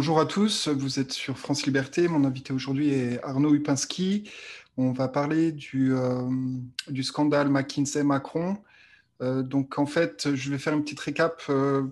Bonjour 0.00 0.18
à 0.18 0.24
tous, 0.24 0.68
vous 0.68 0.98
êtes 0.98 1.12
sur 1.12 1.36
France 1.36 1.66
Liberté. 1.66 2.08
Mon 2.08 2.24
invité 2.24 2.54
aujourd'hui 2.54 2.88
est 2.88 3.22
Arnaud 3.22 3.52
Upinski. 3.54 4.30
On 4.78 4.92
va 4.92 5.08
parler 5.08 5.52
du, 5.52 5.92
euh, 5.92 6.26
scandale 7.02 7.50
McKinsey-Macron. 7.50 8.56
Euh, 9.20 9.42
donc 9.42 9.78
en 9.78 9.84
fait, 9.84 10.34
je 10.34 10.50
vais 10.50 10.56
faire 10.56 10.72
une 10.72 10.84
petite 10.84 11.00
récap 11.00 11.42
euh, 11.50 11.82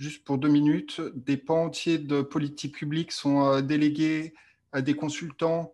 juste 0.00 0.24
pour 0.24 0.38
deux 0.38 0.48
minutes. 0.48 1.00
Des 1.14 1.36
pans 1.36 1.66
entiers 1.66 1.98
de 1.98 2.22
politique 2.22 2.74
publique 2.74 3.12
sont 3.12 3.60
délégués 3.60 4.34
à 4.72 4.82
des 4.82 4.94
consultants 4.94 5.72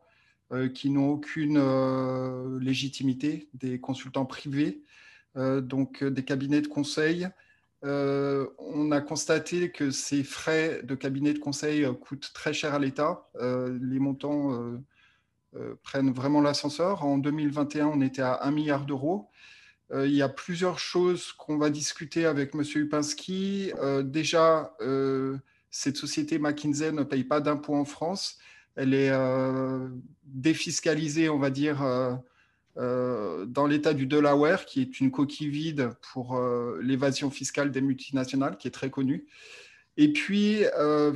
qui 0.74 0.90
n'ont 0.90 1.12
aucune 1.12 1.58
légitimité, 2.60 3.48
des 3.54 3.80
consultants 3.80 4.26
privés, 4.26 4.82
donc 5.34 6.04
des 6.04 6.24
cabinets 6.26 6.60
de 6.60 6.68
conseil. 6.68 7.26
Euh, 7.84 8.46
on 8.58 8.90
a 8.92 9.00
constaté 9.00 9.70
que 9.70 9.90
ces 9.90 10.24
frais 10.24 10.80
de 10.84 10.94
cabinet 10.94 11.34
de 11.34 11.38
conseil 11.38 11.84
euh, 11.84 11.92
coûtent 11.92 12.30
très 12.32 12.54
cher 12.54 12.74
à 12.74 12.78
l'État. 12.78 13.28
Euh, 13.36 13.78
les 13.82 13.98
montants 13.98 14.80
prennent 15.82 16.12
vraiment 16.12 16.40
l'ascenseur. 16.40 17.04
En 17.04 17.18
2021, 17.18 17.86
on 17.86 18.00
était 18.00 18.22
à 18.22 18.42
1 18.42 18.50
milliard 18.50 18.86
d'euros. 18.86 19.30
il 19.94 20.10
y 20.10 20.22
a 20.22 20.28
plusieurs 20.28 20.80
choses 20.80 21.32
qu'on 21.32 21.58
va 21.58 21.70
discuter 21.70 22.26
avec 22.26 22.54
M. 22.54 22.62
Upinski. 22.74 23.72
déjà, 24.02 24.74
cette 25.70 25.96
société 25.96 26.40
McKinsey 26.40 26.90
ne 26.90 27.04
paye 27.04 27.22
pas 27.22 27.40
d'impôts 27.40 27.76
en 27.76 27.84
France. 27.84 28.38
Elle 28.74 28.94
est 28.94 29.12
défiscalisée, 30.24 31.28
on 31.28 31.38
va 31.38 31.50
dire, 31.50 31.84
euh, 32.76 33.46
dans 33.46 33.66
l'État 33.66 33.94
du 33.94 34.06
Delaware, 34.06 34.66
qui 34.66 34.80
est 34.80 34.98
une 35.00 35.10
coquille 35.10 35.48
vide 35.48 35.90
pour 36.12 36.36
euh, 36.36 36.80
l'évasion 36.82 37.30
fiscale 37.30 37.70
des 37.70 37.80
multinationales, 37.80 38.56
qui 38.56 38.66
est 38.68 38.72
très 38.72 38.90
connue. 38.90 39.26
Et 39.96 40.12
puis, 40.12 40.64
euh, 40.76 41.12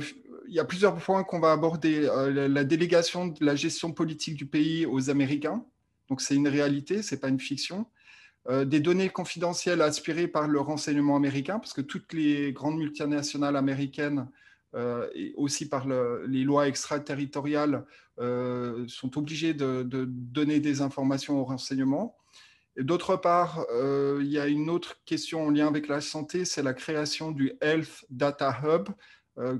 il 0.47 0.53
y 0.53 0.59
a 0.59 0.65
plusieurs 0.65 0.95
points 0.95 1.23
qu'on 1.23 1.39
va 1.39 1.51
aborder. 1.51 2.09
la 2.31 2.63
délégation 2.63 3.27
de 3.27 3.43
la 3.43 3.55
gestion 3.55 3.91
politique 3.91 4.35
du 4.35 4.45
pays 4.45 4.85
aux 4.85 5.09
Américains. 5.09 5.63
Donc, 6.09 6.21
c'est 6.21 6.35
une 6.35 6.47
réalité, 6.47 7.01
ce 7.01 7.13
n'est 7.13 7.21
pas 7.21 7.29
une 7.29 7.39
fiction. 7.39 7.85
des 8.49 8.79
données 8.79 9.09
confidentielles 9.09 9.81
aspirées 9.81 10.27
par 10.27 10.47
le 10.47 10.59
renseignement 10.59 11.15
américain, 11.15 11.59
parce 11.59 11.73
que 11.73 11.81
toutes 11.81 12.13
les 12.13 12.51
grandes 12.53 12.77
multinationales 12.77 13.57
américaines 13.57 14.27
euh, 14.75 15.09
et 15.15 15.33
aussi 15.35 15.67
par 15.67 15.87
les 15.87 16.43
lois 16.43 16.67
extraterritoriales, 16.67 17.87
euh, 18.19 18.85
sont 18.87 19.17
obligés 19.17 19.55
de, 19.55 19.81
donner 19.83 20.59
des 20.59 20.81
informations 20.81 21.41
au 21.41 21.43
renseignement. 21.43 22.15
D'autre 22.77 23.15
part, 23.15 23.65
euh, 23.73 24.19
il 24.21 24.27
y 24.27 24.37
a 24.37 24.45
une 24.45 24.69
autre 24.69 25.01
question 25.05 25.47
en 25.47 25.49
lien 25.49 25.65
avec 25.67 25.87
la 25.87 26.01
santé, 26.01 26.45
c'est 26.45 26.61
la 26.61 26.75
création 26.75 27.31
du 27.31 27.53
Health 27.61 28.05
Data 28.09 28.61
Hub, 28.63 28.89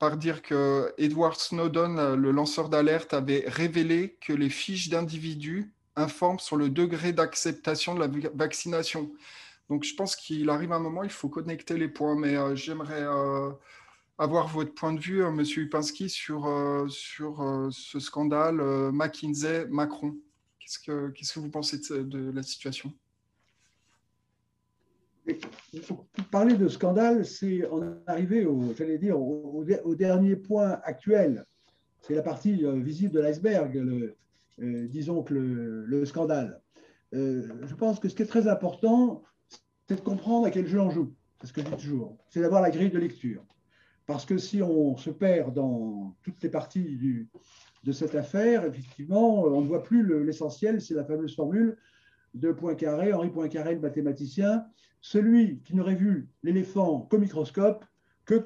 par 0.00 0.16
dire 0.16 0.42
que 0.42 0.92
Edward 0.98 1.38
Snowden, 1.38 2.14
le 2.14 2.30
lanceur 2.32 2.68
d'alerte, 2.68 3.14
avait 3.14 3.44
révélé 3.46 4.18
que 4.20 4.32
les 4.32 4.50
fiches 4.50 4.88
d'individus 4.88 5.72
informent 5.94 6.40
sur 6.40 6.56
le 6.56 6.68
degré 6.68 7.12
d'acceptation 7.12 7.94
de 7.94 8.00
la 8.00 8.30
vaccination. 8.34 9.12
Donc 9.70 9.84
je 9.84 9.94
pense 9.94 10.14
qu'il 10.16 10.48
arrive 10.50 10.72
un 10.72 10.78
moment, 10.78 11.02
il 11.04 11.10
faut 11.10 11.28
connecter 11.28 11.76
les 11.78 11.88
points, 11.88 12.16
mais 12.18 12.36
euh, 12.36 12.54
j'aimerais 12.54 13.02
euh, 13.02 13.50
avoir 14.18 14.48
votre 14.48 14.74
point 14.74 14.92
de 14.92 15.00
vue. 15.00 15.24
Euh, 15.24 15.30
Monsieur 15.30 15.62
Upinski, 15.62 16.10
sur, 16.10 16.46
sur 16.88 17.68
ce 17.70 17.98
scandale 17.98 18.56
McKinsey-Macron. 18.92 20.16
Qu'est-ce 20.58 20.78
que, 20.78 21.10
qu'est-ce 21.10 21.34
que 21.34 21.40
vous 21.40 21.50
pensez 21.50 21.78
de, 21.78 22.30
la 22.30 22.42
situation? 22.42 22.92
Parler 26.30 26.56
de 26.56 26.68
scandale, 26.68 27.24
c'est 27.24 27.66
en 27.66 27.96
arriver 28.06 28.44
au, 28.44 28.74
j'allais 28.76 28.98
dire, 28.98 29.18
au, 29.18 29.64
dernier 29.94 30.36
point 30.36 30.80
actuel. 30.84 31.46
C'est 32.02 32.14
la 32.14 32.22
partie 32.22 32.62
visible 32.82 33.14
de 33.14 33.20
l'iceberg, 33.20 33.82
disons 34.58 35.22
que 35.22 35.32
le, 35.32 35.86
le 35.86 36.04
scandale. 36.04 36.60
je 37.12 37.74
pense 37.74 37.98
que 37.98 38.10
ce 38.10 38.14
qui 38.14 38.22
est 38.22 38.26
très 38.26 38.48
important, 38.48 39.22
c'est 39.88 39.96
de 39.96 40.00
comprendre 40.00 40.46
à 40.46 40.50
quel 40.50 40.66
jeu 40.66 40.80
on 40.80 40.90
joue. 40.90 41.14
C'est 41.40 41.48
ce 41.48 41.52
que 41.52 41.60
je 41.60 41.66
dis 41.66 41.82
toujours. 41.82 42.16
C'est 42.28 42.40
d'avoir 42.40 42.62
la 42.62 42.70
grille 42.70 42.90
de 42.90 42.98
lecture. 42.98 43.44
Parce 44.06 44.24
que 44.24 44.38
si 44.38 44.62
on 44.62 44.96
se 44.96 45.10
perd 45.10 45.54
dans 45.54 46.14
toutes 46.22 46.42
les 46.42 46.48
parties 46.48 47.26
de 47.84 47.92
cette 47.92 48.14
affaire, 48.14 48.64
effectivement, 48.64 49.44
on 49.44 49.60
ne 49.60 49.66
voit 49.66 49.82
plus 49.82 50.24
l'essentiel. 50.24 50.80
C'est 50.80 50.94
la 50.94 51.04
fameuse 51.04 51.34
formule 51.34 51.76
de 52.34 52.52
Poincaré, 52.52 53.12
Henri 53.12 53.30
Poincaré, 53.30 53.74
le 53.74 53.80
mathématicien. 53.80 54.66
Celui 55.00 55.60
qui 55.60 55.74
n'aurait 55.76 55.94
vu 55.94 56.28
l'éléphant 56.42 57.00
qu'au 57.00 57.18
microscope, 57.18 57.84
que, 58.24 58.36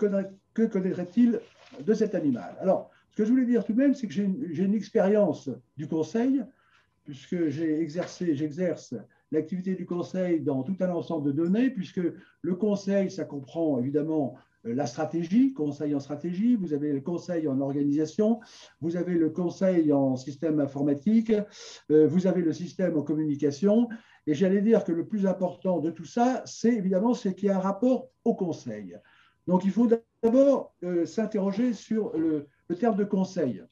connaîtrait-il 0.66 1.40
de 1.80 1.94
cet 1.94 2.14
animal? 2.14 2.56
Alors, 2.60 2.90
ce 3.10 3.16
que 3.16 3.24
je 3.24 3.30
voulais 3.30 3.46
dire 3.46 3.64
tout 3.64 3.72
de 3.72 3.78
même, 3.78 3.94
c'est 3.94 4.08
que 4.08 4.12
j'ai 4.12 4.24
une 4.24 4.74
expérience 4.74 5.50
du 5.76 5.86
conseil, 5.86 6.44
puisque 7.04 7.48
j'ai 7.48 7.80
exercé, 7.80 8.34
j'exerce 8.34 8.94
l'activité 9.30 9.74
du 9.74 9.86
conseil 9.86 10.40
dans 10.40 10.62
tout 10.62 10.76
un 10.80 10.90
ensemble 10.90 11.26
de 11.26 11.32
données, 11.32 11.70
puisque 11.70 12.00
le 12.42 12.54
conseil, 12.54 13.10
ça 13.10 13.24
comprend 13.24 13.78
évidemment 13.78 14.36
euh, 14.66 14.74
la 14.74 14.86
stratégie, 14.86 15.52
conseil 15.52 15.94
en 15.94 16.00
stratégie, 16.00 16.56
vous 16.56 16.72
avez 16.72 16.92
le 16.92 17.00
conseil 17.00 17.48
en 17.48 17.60
organisation, 17.60 18.40
vous 18.80 18.96
avez 18.96 19.14
le 19.14 19.30
conseil 19.30 19.92
en 19.92 20.16
système 20.16 20.60
informatique, 20.60 21.32
euh, 21.90 22.06
vous 22.06 22.26
avez 22.26 22.42
le 22.42 22.52
système 22.52 22.96
en 22.96 23.02
communication, 23.02 23.88
et 24.26 24.34
j'allais 24.34 24.60
dire 24.60 24.84
que 24.84 24.92
le 24.92 25.06
plus 25.06 25.26
important 25.26 25.78
de 25.78 25.90
tout 25.90 26.04
ça, 26.04 26.42
c'est 26.44 26.74
évidemment 26.74 27.14
c'est 27.14 27.34
qu'il 27.34 27.48
y 27.48 27.50
a 27.50 27.56
un 27.56 27.60
rapport 27.60 28.08
au 28.24 28.34
conseil. 28.34 28.96
Donc 29.46 29.64
il 29.64 29.70
faut 29.70 29.88
d'abord 30.22 30.74
euh, 30.82 31.06
s'interroger 31.06 31.72
sur 31.72 32.12
le, 32.16 32.46
terme 32.78 32.96
de 32.96 33.04
conseil. 33.04 33.62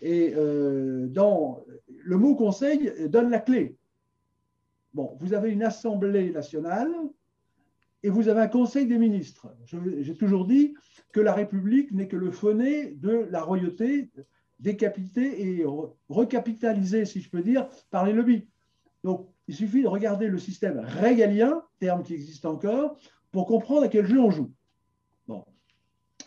Et 0.00 0.32
dans 0.32 1.60
le 1.86 2.16
mot 2.16 2.34
conseil 2.34 2.90
donne 3.10 3.28
la 3.28 3.40
clé. 3.40 3.77
Vous 5.20 5.34
avez 5.34 5.50
une 5.50 5.62
Assemblée 5.62 6.30
nationale 6.30 6.90
et 8.02 8.10
vous 8.10 8.28
avez 8.28 8.40
un 8.40 8.48
Conseil 8.48 8.86
des 8.86 8.98
ministres. 8.98 9.48
J'ai 9.64 10.16
toujours 10.16 10.46
dit 10.46 10.74
que 11.12 11.20
la 11.20 11.34
République 11.34 11.92
n'est 11.92 12.08
que 12.08 12.16
le 12.16 12.30
phoné 12.30 12.92
de 12.92 13.26
la 13.30 13.42
royauté 13.42 14.10
décapitée 14.58 15.58
et 15.58 15.64
recapitalisée, 16.08 17.04
si 17.04 17.20
je 17.20 17.30
peux 17.30 17.42
dire, 17.42 17.68
par 17.90 18.04
les 18.04 18.12
lobbies. 18.12 18.48
Donc, 19.04 19.28
il 19.46 19.54
suffit 19.54 19.82
de 19.82 19.88
regarder 19.88 20.26
le 20.26 20.38
système 20.38 20.80
régalien, 20.80 21.62
terme 21.78 22.02
qui 22.02 22.14
existe 22.14 22.44
encore, 22.44 22.96
pour 23.30 23.46
comprendre 23.46 23.84
à 23.84 23.88
quel 23.88 24.06
jeu 24.06 24.20
on 24.20 24.30
joue. 24.30 24.50
Bon. 25.26 25.44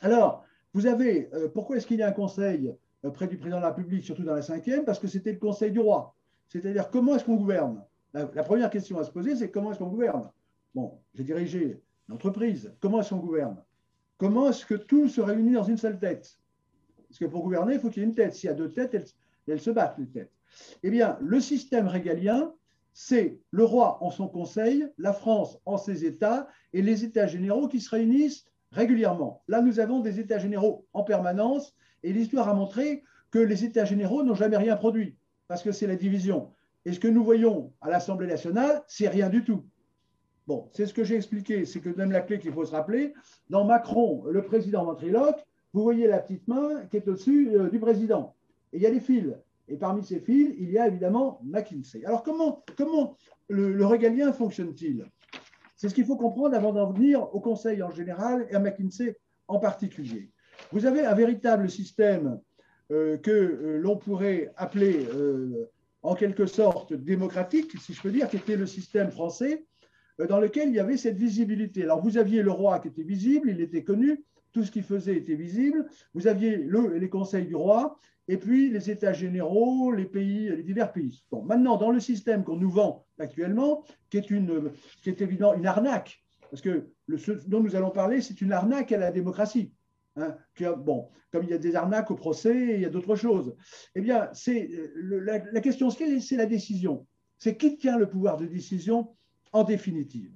Alors, 0.02 0.44
vous 0.74 0.88
avez, 0.88 1.30
euh, 1.34 1.50
pourquoi 1.50 1.78
est-ce 1.78 1.86
qu'il 1.86 2.00
y 2.00 2.04
a 2.04 2.08
un 2.08 2.14
conseil 2.14 2.74
euh, 3.04 3.10
près 3.10 3.28
du 3.28 3.38
président 3.38 3.58
de 3.58 3.64
la 3.64 3.70
République, 3.70 4.04
surtout 4.04 4.24
dans 4.24 4.36
la 4.36 4.42
cinquième? 4.42 4.86
Parce 4.86 5.00
que 5.00 5.08
c'était 5.08 5.34
le 5.34 5.40
conseil 5.40 5.72
du 5.72 5.80
roi. 5.80 6.16
C'est-à-dire, 6.48 6.90
comment 6.90 7.16
est-ce 7.16 7.26
qu'on 7.26 7.36
gouverne? 7.36 7.84
La, 8.14 8.44
première 8.44 8.70
question 8.70 9.00
à 9.00 9.04
se 9.04 9.12
poser, 9.12 9.36
c'est 9.36 9.52
comment 9.52 9.72
est-ce 9.72 9.80
qu'on 9.80 9.88
gouverne? 9.88 10.30
Bon, 10.76 11.00
j'ai 11.14 11.24
dirigé 11.24 11.82
une 12.08 12.16
entreprise. 12.16 12.74
Comment 12.80 13.00
est-ce 13.00 13.10
qu'on 13.10 13.18
gouverne? 13.18 13.64
Comment 14.18 14.50
est-ce 14.50 14.66
que 14.66 14.76
tout 14.76 15.08
se 15.08 15.22
réunit 15.22 15.54
dans 15.54 15.64
une 15.64 15.78
seule 15.78 16.00
tête? 16.00 16.38
Parce 17.08 17.20
que 17.20 17.26
pour 17.26 17.44
gouverner, 17.44 17.76
il 17.76 17.80
faut 17.80 17.90
qu'il 17.90 18.04
y 18.04 18.06
ait 18.06 18.10
une 18.10 18.16
tête. 18.16 18.34
S'il 18.34 18.48
y 18.48 18.52
a 18.52 18.56
deux 18.56 18.72
têtes, 18.72 19.16
elles, 19.48 19.60
se 19.60 19.72
battent, 19.72 19.98
les 19.98 20.08
têtes. 20.08 20.32
Eh 20.84 20.90
bien, 20.90 21.18
le 21.22 21.40
système 21.40 21.88
régalien, 21.88 22.54
c'est 22.94 23.40
le 23.52 23.64
roi 23.64 24.04
en 24.04 24.12
son 24.12 24.28
conseil, 24.28 24.88
la 24.98 25.14
France 25.14 25.58
en 25.66 25.78
ses 25.78 26.06
États 26.06 26.48
et 26.74 26.82
les 26.82 27.04
États 27.04 27.28
généraux 27.28 27.68
qui 27.68 27.80
se 27.80 27.90
réunissent 27.90 28.46
régulièrement. 28.72 29.44
Là, 29.48 29.62
nous 29.62 29.80
avons 29.80 30.00
des 30.00 30.20
États 30.20 30.40
généraux 30.40 30.86
en 30.94 31.04
permanence 31.04 31.74
et 32.04 32.14
l'histoire 32.14 32.50
a 32.50 32.54
montré 32.54 33.04
que 33.30 33.40
les 33.40 33.64
États 33.64 33.86
généraux 33.86 34.24
n'ont 34.24 34.36
jamais 34.36 34.58
rien 34.58 34.76
produit, 34.76 35.18
parce 35.48 35.64
que 35.64 35.72
c'est 35.72 35.88
la 35.88 35.96
division. 35.96 36.52
Et 36.86 36.94
ce 36.94 37.00
que 37.00 37.08
nous 37.08 37.24
voyons 37.24 37.74
à 37.82 37.90
l'Assemblée 37.90 38.28
nationale, 38.28 38.84
c'est 38.88 39.08
rien 39.08 39.30
du 39.30 39.44
tout. 39.44 39.64
Bon, 40.48 40.70
c'est 40.72 40.86
ce 40.86 40.94
que 40.94 41.04
j'ai 41.04 41.16
expliqué, 41.16 41.66
c'est 41.66 41.80
que 41.80 41.90
même 41.90 42.12
la 42.12 42.22
clé 42.22 42.40
qu'il 42.40 42.52
faut 42.52 42.66
se 42.66 42.72
rappeler. 42.72 43.14
Dans 43.50 43.64
Macron, 43.66 44.24
le 44.26 44.42
président 44.42 44.84
ventriloque, 44.86 45.46
vous 45.74 45.84
voyez 45.84 46.08
la 46.08 46.20
petite 46.20 46.48
main 46.48 46.86
qui 46.90 46.98
est 46.98 47.08
au-dessus 47.08 47.50
euh, 47.56 47.70
du 47.70 47.80
président. 47.80 48.36
Et 48.74 48.78
il 48.78 48.84
y 48.84 48.88
a 48.88 48.92
des 48.92 49.00
fils. 49.00 49.34
Et 49.68 49.78
parmi 49.78 50.04
ces 50.04 50.20
fils, 50.20 50.56
il 50.60 50.72
y 50.72 50.78
a 50.78 50.88
évidemment 50.88 51.40
McKinsey. 51.44 52.04
Alors 52.06 52.24
comment, 52.24 52.64
comment 52.76 53.16
le, 53.48 53.72
le 53.72 53.86
régalien 53.86 54.34
fonctionne-t-il? 54.34 55.06
C'est 55.76 55.88
ce 55.90 55.96
qu'il 55.96 56.06
faut 56.06 56.18
comprendre 56.18 56.56
avant 56.56 56.74
d'en 56.74 56.92
venir 56.92 57.34
au 57.34 57.40
Conseil 57.40 57.82
en 57.82 57.92
général 57.92 58.48
et 58.50 58.56
à 58.56 58.60
McKinsey 58.60 59.16
en 59.48 59.60
particulier. 59.60 60.30
Vous 60.72 60.86
avez 60.86 61.06
un 61.06 61.14
véritable 61.14 61.70
système 61.70 62.40
euh, 62.92 63.18
que 63.18 63.32
euh, 63.32 63.78
l'on 63.78 63.96
pourrait 63.96 64.52
appeler 64.58 65.08
en 66.04 66.16
quelque 66.16 66.46
sorte 66.46 66.94
démocratique, 66.94 67.78
si 67.80 67.94
je 67.94 68.02
peux 68.02 68.12
dire, 68.12 68.30
qui 68.30 68.38
était 68.38 68.58
le 68.58 68.66
système 68.66 69.12
français, 69.12 69.66
dans 70.30 70.40
lequel 70.40 70.70
il 70.70 70.76
y 70.76 70.80
avait 70.80 70.98
cette 70.98 71.18
visibilité. 71.18 71.84
Alors 71.84 72.02
vous 72.02 72.18
aviez 72.18 72.42
le 72.42 72.52
roi 72.52 72.80
qui 72.80 72.88
était 72.90 73.04
visible, 73.04 73.50
il 73.50 73.62
était 73.62 73.84
connu, 73.84 74.24
tout 74.52 74.64
ce 74.64 74.72
qu'il 74.72 74.84
faisait 74.84 75.16
était 75.16 75.36
visible, 75.36 75.86
vous 76.14 76.28
aviez 76.28 76.58
le, 76.58 76.98
les 76.98 77.10
conseils 77.10 77.46
du 77.46 77.56
roi, 77.56 77.98
et 78.28 78.38
puis 78.38 78.70
les 78.70 78.90
États 78.90 79.14
généraux, 79.14 79.92
les 79.92 80.06
pays, 80.06 80.50
les 80.50 80.64
divers 80.64 80.92
pays. 80.92 81.24
Bon, 81.32 81.44
maintenant, 81.44 81.78
dans 81.78 81.92
le 81.92 82.00
système 82.00 82.44
qu'on 82.44 82.58
nous 82.58 82.70
vend 82.70 83.06
actuellement, 83.20 83.84
qui 84.10 84.18
est, 84.18 84.30
une, 84.30 84.72
qui 85.02 85.10
est 85.10 85.22
évidemment 85.22 85.54
une 85.54 85.66
arnaque, 85.66 86.24
parce 86.50 86.62
que 86.62 86.90
le, 87.08 87.18
ce 87.18 87.32
dont 87.48 87.62
nous 87.62 87.76
allons 87.76 87.92
parler, 87.92 88.22
c'est 88.22 88.42
une 88.42 88.52
arnaque 88.52 88.92
à 88.92 88.98
la 88.98 89.12
démocratie. 89.12 89.74
Hein, 90.18 90.36
bon, 90.78 91.10
comme 91.32 91.44
il 91.44 91.50
y 91.50 91.54
a 91.54 91.58
des 91.58 91.76
arnaques 91.76 92.12
au 92.12 92.16
procès, 92.16 92.76
il 92.76 92.82
y 92.82 92.86
a 92.86 92.90
d'autres 92.90 93.16
choses. 93.16 93.56
Eh 93.96 94.02
bien, 94.02 94.30
c'est 94.34 94.70
la, 94.96 95.40
la, 95.40 95.62
question, 95.62 95.90
c'est 95.90 96.36
la 96.36 96.46
décision. 96.46 97.08
C'est 97.38 97.58
qui 97.58 97.78
tient 97.78 97.98
le 97.98 98.10
pouvoir 98.10 98.38
de 98.38 98.46
décision 98.46 99.16
en 99.54 99.64
définitive. 99.64 100.32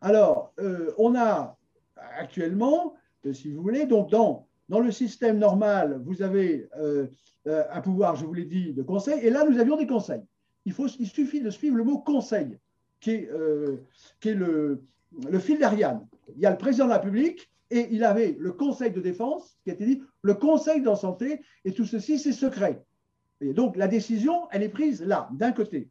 Alors, 0.00 0.52
euh, 0.60 0.92
on 0.98 1.14
a 1.14 1.56
actuellement, 1.96 2.94
euh, 3.24 3.32
si 3.32 3.52
vous 3.52 3.62
voulez, 3.62 3.86
donc 3.86 4.10
dans, 4.10 4.46
dans 4.68 4.80
le 4.80 4.90
système 4.90 5.38
normal, 5.38 6.00
vous 6.04 6.22
avez 6.22 6.68
euh, 6.78 7.06
euh, 7.46 7.64
un 7.70 7.80
pouvoir, 7.80 8.16
je 8.16 8.24
vous 8.24 8.34
l'ai 8.34 8.44
dit, 8.44 8.72
de 8.72 8.82
conseil, 8.82 9.24
et 9.24 9.30
là, 9.30 9.44
nous 9.48 9.58
avions 9.58 9.76
des 9.76 9.86
conseils. 9.86 10.22
Il, 10.64 10.72
faut, 10.72 10.88
il 10.98 11.06
suffit 11.06 11.40
de 11.40 11.50
suivre 11.50 11.76
le 11.76 11.84
mot 11.84 11.98
conseil, 11.98 12.58
qui 13.00 13.10
est, 13.12 13.30
euh, 13.30 13.82
le 14.24 15.38
fil 15.38 15.58
d'Ariane. 15.58 16.06
Il 16.34 16.40
y 16.42 16.46
a 16.46 16.50
le 16.50 16.58
président 16.58 16.86
de 16.86 16.90
la 16.90 16.98
République 16.98 17.50
et 17.74 17.88
il 17.90 18.04
avait 18.04 18.36
le 18.38 18.52
conseil 18.52 18.92
de 18.92 19.00
défense 19.00 19.58
qui 19.64 19.70
a 19.70 19.74
été 19.74 19.84
dit, 19.84 20.02
le 20.22 20.34
conseil 20.34 20.80
de 20.80 20.94
santé, 20.94 21.40
et 21.64 21.72
tout 21.72 21.86
ceci, 21.86 22.20
c'est 22.20 22.32
secret. 22.32 22.84
Et 23.40 23.52
donc, 23.52 23.76
la 23.76 23.88
décision, 23.88 24.48
elle 24.52 24.62
est 24.62 24.68
prise 24.68 25.02
là, 25.02 25.28
d'un 25.32 25.50
côté. 25.50 25.90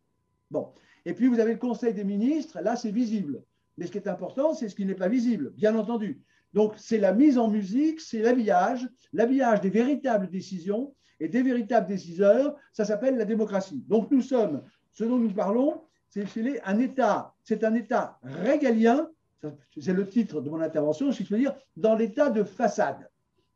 Bon. 0.49 0.69
Et 1.05 1.13
puis, 1.13 1.27
vous 1.27 1.41
avez 1.41 1.51
le 1.51 1.59
conseil 1.59 1.93
des 1.93 2.05
ministres, 2.05 2.61
là, 2.61 2.77
c'est 2.77 2.91
visible. 2.91 3.43
Mais 3.77 3.85
ce 3.85 3.91
qui 3.91 3.97
est 3.97 4.07
important, 4.07 4.53
c'est 4.53 4.69
ce 4.69 4.75
qui 4.75 4.85
n'est 4.85 4.95
pas 4.95 5.09
visible, 5.09 5.51
bien 5.51 5.75
entendu. 5.75 6.21
Donc, 6.53 6.73
c'est 6.77 6.99
la 6.99 7.11
mise 7.11 7.37
en 7.37 7.49
musique, 7.49 7.99
c'est 7.99 8.21
l'habillage, 8.21 8.87
l'habillage 9.11 9.59
des 9.59 9.69
véritables 9.69 10.29
décisions 10.29 10.95
et 11.19 11.27
des 11.27 11.41
véritables 11.41 11.87
déciseurs. 11.87 12.55
Ça 12.71 12.85
s'appelle 12.85 13.17
la 13.17 13.25
démocratie. 13.25 13.83
Donc, 13.89 14.09
nous 14.09 14.21
sommes, 14.21 14.63
ce 14.91 15.03
dont 15.03 15.17
nous 15.17 15.33
parlons, 15.33 15.81
c'est 16.07 16.25
un 16.63 16.79
État, 16.79 17.33
c'est 17.43 17.65
un 17.65 17.73
État 17.73 18.19
régalien 18.21 19.09
c'est 19.77 19.93
le 19.93 20.07
titre 20.07 20.41
de 20.41 20.49
mon 20.49 20.61
intervention, 20.61 21.11
je 21.11 21.23
veux 21.23 21.39
dire, 21.39 21.55
dans 21.75 21.95
l'état 21.95 22.29
de 22.29 22.43
façade. 22.43 23.09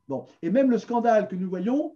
Bon, 0.08 0.26
et 0.42 0.50
même 0.50 0.72
le 0.72 0.78
scandale 0.78 1.28
que 1.28 1.36
nous 1.36 1.50
voyons 1.50 1.96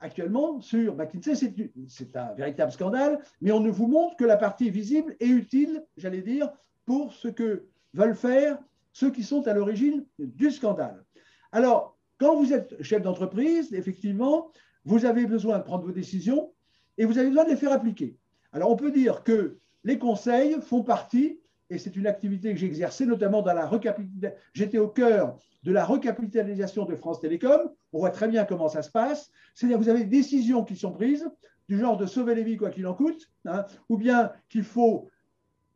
actuellement 0.00 0.60
sur 0.60 0.94
McKinsey, 0.96 1.54
c'est 1.88 2.16
un 2.16 2.34
véritable 2.34 2.72
scandale, 2.72 3.18
mais 3.40 3.52
on 3.52 3.60
ne 3.60 3.70
vous 3.70 3.86
montre 3.86 4.16
que 4.16 4.24
la 4.24 4.36
partie 4.36 4.70
visible 4.70 5.16
et 5.20 5.26
utile, 5.26 5.84
j'allais 5.96 6.20
dire, 6.20 6.50
pour 6.84 7.14
ce 7.14 7.28
que 7.28 7.66
veulent 7.94 8.16
faire 8.16 8.58
ceux 8.92 9.10
qui 9.10 9.22
sont 9.22 9.46
à 9.48 9.54
l'origine 9.54 10.04
du 10.18 10.50
scandale. 10.50 11.04
Alors, 11.52 11.98
quand 12.18 12.36
vous 12.36 12.52
êtes 12.52 12.80
chef 12.82 13.02
d'entreprise, 13.02 13.72
effectivement, 13.72 14.50
vous 14.84 15.04
avez 15.04 15.26
besoin 15.26 15.58
de 15.58 15.64
prendre 15.64 15.84
vos 15.84 15.92
décisions 15.92 16.52
et 16.98 17.06
vous 17.06 17.18
avez 17.18 17.28
besoin 17.28 17.44
de 17.44 17.50
les 17.50 17.56
faire 17.56 17.72
appliquer. 17.72 18.16
Alors, 18.52 18.70
on 18.70 18.76
peut 18.76 18.92
dire 18.92 19.24
que 19.24 19.58
les 19.82 19.98
conseils 19.98 20.60
font 20.60 20.82
partie 20.82 21.40
et 21.70 21.78
c'est 21.78 21.96
une 21.96 22.06
activité 22.06 22.52
que 22.52 22.58
j'ai 22.58 22.66
exercée 22.66 23.06
notamment 23.06 23.42
dans 23.42 23.54
la 23.54 23.66
recapitalisation. 23.66 24.38
J'étais 24.52 24.78
au 24.78 24.88
cœur 24.88 25.38
de 25.62 25.72
la 25.72 25.84
recapitalisation 25.84 26.84
de 26.84 26.94
France 26.94 27.20
Télécom. 27.20 27.70
On 27.92 27.98
voit 27.98 28.10
très 28.10 28.28
bien 28.28 28.44
comment 28.44 28.68
ça 28.68 28.82
se 28.82 28.90
passe. 28.90 29.30
C'est-à-dire 29.54 29.78
vous 29.78 29.88
avez 29.88 30.00
des 30.00 30.16
décisions 30.18 30.64
qui 30.64 30.76
sont 30.76 30.92
prises, 30.92 31.28
du 31.68 31.78
genre 31.78 31.96
de 31.96 32.06
sauver 32.06 32.34
les 32.34 32.44
vies 32.44 32.56
quoi 32.56 32.70
qu'il 32.70 32.86
en 32.86 32.94
coûte, 32.94 33.30
hein, 33.46 33.64
ou 33.88 33.96
bien 33.96 34.32
qu'il 34.48 34.64
faut 34.64 35.08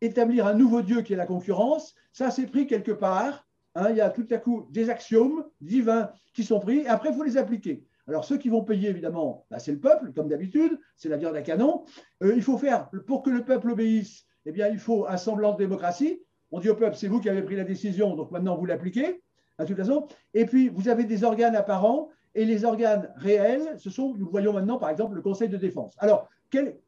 établir 0.00 0.46
un 0.46 0.54
nouveau 0.54 0.82
Dieu 0.82 1.02
qui 1.02 1.14
est 1.14 1.16
la 1.16 1.26
concurrence. 1.26 1.94
Ça, 2.12 2.30
c'est 2.30 2.46
pris 2.46 2.66
quelque 2.66 2.92
part. 2.92 3.46
Hein. 3.74 3.90
il 3.90 3.96
y 3.96 4.00
a 4.00 4.10
tout 4.10 4.26
à 4.30 4.38
coup 4.38 4.66
des 4.70 4.90
axiomes 4.90 5.44
divins 5.60 6.10
qui 6.34 6.44
sont 6.44 6.60
pris, 6.60 6.86
après, 6.86 7.10
il 7.10 7.14
faut 7.14 7.24
les 7.24 7.36
appliquer. 7.36 7.84
Alors, 8.06 8.24
ceux 8.24 8.38
qui 8.38 8.48
vont 8.48 8.64
payer, 8.64 8.88
évidemment, 8.88 9.46
bah, 9.50 9.58
c'est 9.58 9.72
le 9.72 9.80
peuple, 9.80 10.12
comme 10.14 10.28
d'habitude, 10.28 10.78
c'est 10.96 11.08
la 11.10 11.18
viande 11.18 11.36
à 11.36 11.42
canon. 11.42 11.84
Euh, 12.22 12.32
il 12.34 12.42
faut 12.42 12.56
faire, 12.56 12.88
pour 13.06 13.22
que 13.22 13.30
le 13.30 13.44
peuple 13.44 13.70
obéisse, 13.70 14.24
eh 14.48 14.52
bien, 14.52 14.68
il 14.68 14.78
faut 14.78 15.06
un 15.06 15.16
semblant 15.16 15.52
de 15.52 15.58
démocratie. 15.58 16.20
On 16.50 16.60
dit 16.60 16.70
au 16.70 16.74
peuple, 16.74 16.96
c'est 16.96 17.08
vous 17.08 17.20
qui 17.20 17.28
avez 17.28 17.42
pris 17.42 17.56
la 17.56 17.64
décision, 17.64 18.16
donc 18.16 18.30
maintenant 18.30 18.56
vous 18.56 18.64
l'appliquez, 18.64 19.22
à 19.58 19.66
toute 19.66 19.76
façon. 19.76 20.06
Et 20.32 20.46
puis, 20.46 20.70
vous 20.70 20.88
avez 20.88 21.04
des 21.04 21.22
organes 21.22 21.54
apparents, 21.54 22.08
et 22.34 22.44
les 22.44 22.64
organes 22.64 23.12
réels, 23.16 23.74
ce 23.78 23.90
sont, 23.90 24.14
nous 24.14 24.28
voyons 24.30 24.52
maintenant, 24.52 24.78
par 24.78 24.90
exemple, 24.90 25.14
le 25.14 25.22
Conseil 25.22 25.48
de 25.48 25.56
défense. 25.56 25.94
Alors, 25.98 26.28
quel, 26.50 26.78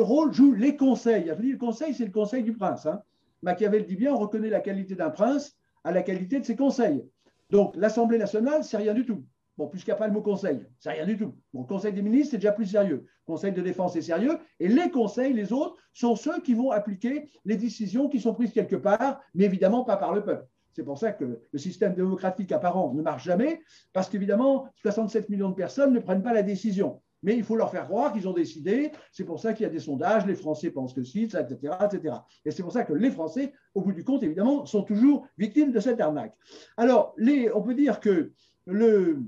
rôle 0.00 0.32
jouent 0.32 0.52
les 0.52 0.76
conseils? 0.76 1.32
Le 1.40 1.56
conseil, 1.56 1.94
c'est 1.94 2.04
le 2.04 2.12
conseil 2.12 2.42
du 2.42 2.52
prince. 2.52 2.86
Hein. 2.86 3.02
Machiavel 3.42 3.84
dit 3.84 3.96
bien, 3.96 4.12
on 4.12 4.18
reconnaît 4.18 4.50
la 4.50 4.60
qualité 4.60 4.94
d'un 4.94 5.10
prince 5.10 5.56
à 5.82 5.92
la 5.92 6.02
qualité 6.02 6.38
de 6.38 6.44
ses 6.44 6.56
conseils. 6.56 7.04
Donc, 7.50 7.74
l'Assemblée 7.76 8.18
nationale, 8.18 8.62
c'est 8.62 8.76
rien 8.76 8.94
du 8.94 9.04
tout. 9.04 9.24
Bon, 9.58 9.66
puisqu'il 9.66 9.90
n'y 9.90 9.94
a 9.94 9.96
pas 9.96 10.06
le 10.06 10.12
mot 10.12 10.22
conseil, 10.22 10.64
c'est 10.78 10.90
rien 10.90 11.04
du 11.04 11.18
tout. 11.18 11.34
Bon, 11.52 11.64
conseil 11.64 11.92
des 11.92 12.00
ministres, 12.00 12.30
c'est 12.30 12.36
déjà 12.36 12.52
plus 12.52 12.66
sérieux. 12.66 13.06
Conseil 13.26 13.50
de 13.50 13.60
défense, 13.60 13.94
c'est 13.94 14.02
sérieux. 14.02 14.38
Et 14.60 14.68
les 14.68 14.88
conseils, 14.88 15.32
les 15.32 15.52
autres, 15.52 15.74
sont 15.92 16.14
ceux 16.14 16.40
qui 16.42 16.54
vont 16.54 16.70
appliquer 16.70 17.28
les 17.44 17.56
décisions 17.56 18.08
qui 18.08 18.20
sont 18.20 18.34
prises 18.34 18.52
quelque 18.52 18.76
part, 18.76 19.20
mais 19.34 19.46
évidemment 19.46 19.82
pas 19.82 19.96
par 19.96 20.14
le 20.14 20.22
peuple. 20.22 20.46
C'est 20.74 20.84
pour 20.84 20.96
ça 20.96 21.10
que 21.10 21.40
le 21.50 21.58
système 21.58 21.92
démocratique 21.96 22.52
apparent 22.52 22.94
ne 22.94 23.02
marche 23.02 23.24
jamais, 23.24 23.60
parce 23.92 24.08
qu'évidemment, 24.08 24.68
67 24.76 25.28
millions 25.28 25.50
de 25.50 25.56
personnes 25.56 25.92
ne 25.92 25.98
prennent 25.98 26.22
pas 26.22 26.32
la 26.32 26.44
décision. 26.44 27.02
Mais 27.24 27.34
il 27.34 27.42
faut 27.42 27.56
leur 27.56 27.72
faire 27.72 27.86
croire 27.86 28.12
qu'ils 28.12 28.28
ont 28.28 28.32
décidé. 28.32 28.92
C'est 29.10 29.24
pour 29.24 29.40
ça 29.40 29.54
qu'il 29.54 29.64
y 29.64 29.66
a 29.66 29.72
des 29.72 29.80
sondages, 29.80 30.24
les 30.24 30.36
Français 30.36 30.70
pensent 30.70 30.94
que 30.94 31.02
si, 31.02 31.24
etc. 31.24 31.56
etc. 31.84 32.14
Et 32.44 32.52
c'est 32.52 32.62
pour 32.62 32.70
ça 32.70 32.84
que 32.84 32.92
les 32.92 33.10
Français, 33.10 33.52
au 33.74 33.80
bout 33.80 33.90
du 33.90 34.04
compte, 34.04 34.22
évidemment, 34.22 34.66
sont 34.66 34.84
toujours 34.84 35.26
victimes 35.36 35.72
de 35.72 35.80
cette 35.80 36.00
arnaque. 36.00 36.36
Alors, 36.76 37.16
on 37.54 37.62
peut 37.62 37.74
dire 37.74 37.98
que 37.98 38.30
le, 38.66 39.24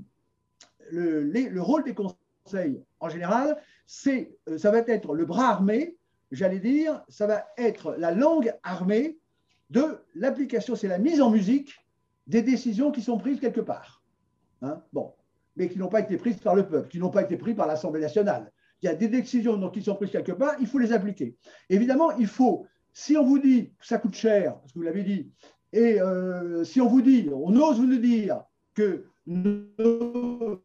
le, 0.91 1.61
rôle 1.61 1.83
des 1.83 1.93
conseils, 1.93 2.83
en 2.99 3.09
général, 3.09 3.57
c'est, 3.85 4.37
euh, 4.49 4.57
ça 4.57 4.71
va 4.71 4.79
être 4.79 5.15
le 5.15 5.25
bras 5.25 5.49
armé, 5.49 5.97
j'allais 6.31 6.59
dire, 6.59 7.03
ça 7.09 7.27
va 7.27 7.45
être 7.57 7.95
la 7.97 8.11
langue 8.11 8.53
armée 8.63 9.17
de 9.69 9.99
l'application, 10.15 10.75
c'est 10.75 10.87
la 10.87 10.97
mise 10.97 11.21
en 11.21 11.29
musique 11.29 11.75
des 12.27 12.41
décisions 12.41 12.91
qui 12.91 13.01
sont 13.01 13.17
prises 13.17 13.39
quelque 13.39 13.61
part. 13.61 14.03
Hein 14.61 14.81
bon, 14.93 15.13
mais 15.55 15.69
qui 15.69 15.79
n'ont 15.79 15.87
pas 15.89 16.01
été 16.01 16.17
prises 16.17 16.37
par 16.37 16.55
le 16.55 16.67
peuple, 16.67 16.89
qui 16.89 16.99
n'ont 16.99 17.09
pas 17.09 17.23
été 17.23 17.37
prises 17.37 17.55
par 17.55 17.67
l'Assemblée 17.67 18.01
nationale. 18.01 18.51
Il 18.81 18.85
y 18.85 18.89
a 18.89 18.95
des 18.95 19.07
décisions 19.07 19.69
qui 19.69 19.81
sont 19.81 19.95
prises 19.95 20.11
quelque 20.11 20.31
part, 20.31 20.55
il 20.59 20.67
faut 20.67 20.79
les 20.79 20.93
appliquer. 20.93 21.35
Évidemment, 21.69 22.11
il 22.17 22.27
faut, 22.27 22.65
si 22.93 23.17
on 23.17 23.23
vous 23.23 23.39
dit 23.39 23.71
que 23.79 23.85
ça 23.85 23.97
coûte 23.97 24.15
cher, 24.15 24.59
parce 24.59 24.73
que 24.73 24.79
vous 24.79 24.85
l'avez 24.85 25.03
dit, 25.03 25.31
et 25.73 26.01
euh, 26.01 26.63
si 26.63 26.81
on 26.81 26.87
vous 26.87 27.01
dit, 27.01 27.29
on 27.33 27.55
ose 27.55 27.77
vous 27.77 27.87
le 27.87 27.97
dire, 27.97 28.43
que 28.73 29.05
nos, 29.27 30.59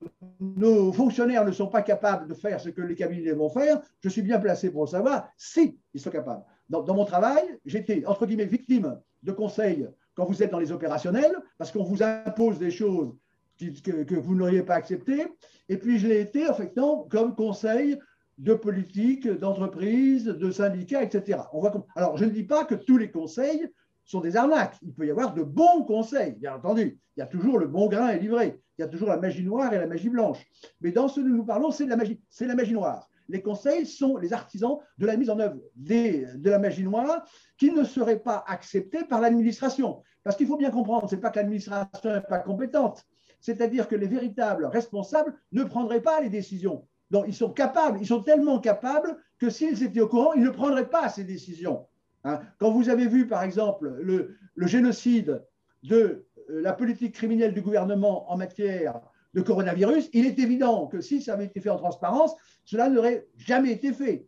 fonctionnaires 0.92 1.44
ne 1.44 1.52
sont 1.52 1.68
pas 1.68 1.82
capables 1.82 2.28
de 2.28 2.34
faire 2.34 2.60
ce 2.60 2.70
que 2.70 2.80
les 2.80 2.94
cabinets 2.94 3.32
vont 3.32 3.50
faire, 3.50 3.80
je 4.00 4.08
suis 4.08 4.22
bien 4.22 4.38
placé 4.38 4.70
pour 4.70 4.88
savoir 4.88 5.28
si 5.36 5.78
ils 5.94 6.00
sont 6.00 6.10
capables. 6.10 6.42
Dans, 6.68 6.94
mon 6.94 7.04
travail, 7.04 7.44
j'étais, 7.64 8.04
entre 8.06 8.26
guillemets, 8.26 8.46
victime 8.46 8.98
de 9.22 9.32
conseils 9.32 9.88
quand 10.14 10.24
vous 10.24 10.42
êtes 10.42 10.50
dans 10.50 10.58
les 10.58 10.72
opérationnels, 10.72 11.36
parce 11.58 11.70
qu'on 11.70 11.84
vous 11.84 12.02
impose 12.02 12.58
des 12.58 12.70
choses 12.70 13.14
que, 13.58 14.14
vous 14.14 14.34
n'auriez 14.34 14.62
pas 14.62 14.74
acceptées. 14.74 15.26
Et 15.68 15.76
puis, 15.76 15.98
je 15.98 16.08
l'ai 16.08 16.20
été, 16.20 16.48
en 16.48 16.54
fait, 16.54 16.74
comme 16.74 17.34
conseil 17.34 17.98
de 18.38 18.54
politique, 18.54 19.28
d'entreprise, 19.28 20.24
de 20.24 20.50
syndicats, 20.50 21.02
etc. 21.02 21.40
On 21.52 21.62
Alors, 21.94 22.16
je 22.16 22.24
ne 22.24 22.30
dis 22.30 22.44
pas 22.44 22.64
que 22.64 22.74
tous 22.74 22.98
les 22.98 23.10
conseils 23.10 23.68
sont 24.06 24.20
des 24.20 24.36
arnaques. 24.36 24.76
Il 24.82 24.94
peut 24.94 25.06
y 25.06 25.10
avoir 25.10 25.34
de 25.34 25.42
bons 25.42 25.84
conseils, 25.84 26.32
bien 26.32 26.54
entendu. 26.54 26.98
Il 27.16 27.20
y 27.20 27.22
a 27.22 27.26
toujours 27.26 27.58
le 27.58 27.66
bon 27.66 27.88
grain 27.88 28.10
et 28.10 28.18
livré. 28.18 28.60
Il 28.78 28.82
y 28.82 28.84
a 28.84 28.88
toujours 28.88 29.08
la 29.08 29.16
magie 29.16 29.44
noire 29.44 29.72
et 29.72 29.78
la 29.78 29.86
magie 29.86 30.08
blanche. 30.08 30.44
Mais 30.80 30.92
dans 30.92 31.08
ce 31.08 31.20
dont 31.20 31.28
nous 31.28 31.44
parlons, 31.44 31.70
c'est 31.70 31.86
la 31.86 31.96
magie. 31.96 32.20
C'est 32.28 32.46
la 32.46 32.54
magie 32.54 32.74
noire. 32.74 33.08
Les 33.28 33.42
conseils 33.42 33.86
sont 33.86 34.16
les 34.18 34.32
artisans 34.32 34.78
de 34.98 35.06
la 35.06 35.16
mise 35.16 35.30
en 35.30 35.40
œuvre 35.40 35.56
de 35.74 36.50
la 36.50 36.58
magie 36.58 36.84
noire 36.84 37.24
qui 37.58 37.72
ne 37.72 37.84
serait 37.84 38.20
pas 38.20 38.44
acceptée 38.46 39.04
par 39.04 39.20
l'administration. 39.20 40.02
Parce 40.22 40.36
qu'il 40.36 40.46
faut 40.46 40.56
bien 40.56 40.70
comprendre, 40.70 41.08
ce 41.08 41.14
n'est 41.14 41.20
pas 41.20 41.30
que 41.30 41.38
l'administration 41.38 42.12
n'est 42.12 42.20
pas 42.20 42.38
compétente, 42.38 43.04
c'est-à-dire 43.40 43.88
que 43.88 43.96
les 43.96 44.06
véritables 44.06 44.66
responsables 44.66 45.34
ne 45.52 45.64
prendraient 45.64 46.02
pas 46.02 46.20
les 46.20 46.30
décisions. 46.30 46.86
Donc, 47.10 47.24
ils 47.28 47.34
sont 47.34 47.50
capables, 47.50 47.98
ils 48.00 48.06
sont 48.06 48.22
tellement 48.22 48.60
capables 48.60 49.16
que 49.38 49.50
s'ils 49.50 49.82
étaient 49.82 50.00
au 50.00 50.08
courant, 50.08 50.32
ils 50.34 50.42
ne 50.42 50.50
prendraient 50.50 50.88
pas 50.88 51.08
ces 51.08 51.24
décisions. 51.24 51.86
Hein. 52.26 52.40
Quand 52.58 52.72
vous 52.72 52.88
avez 52.88 53.06
vu, 53.06 53.26
par 53.28 53.44
exemple, 53.44 53.88
le, 54.02 54.36
génocide 54.66 55.44
de 55.84 56.26
euh, 56.50 56.60
la 56.60 56.72
politique 56.72 57.14
criminelle 57.14 57.54
du 57.54 57.62
gouvernement 57.62 58.30
en 58.30 58.36
matière 58.36 59.00
de 59.34 59.42
coronavirus, 59.42 60.10
il 60.12 60.26
est 60.26 60.38
évident 60.38 60.88
que 60.88 61.00
si 61.00 61.22
ça 61.22 61.34
avait 61.34 61.44
été 61.44 61.60
fait 61.60 61.70
en 61.70 61.76
transparence, 61.76 62.34
cela 62.64 62.88
n'aurait 62.88 63.28
jamais 63.36 63.70
été 63.70 63.92
fait. 63.92 64.26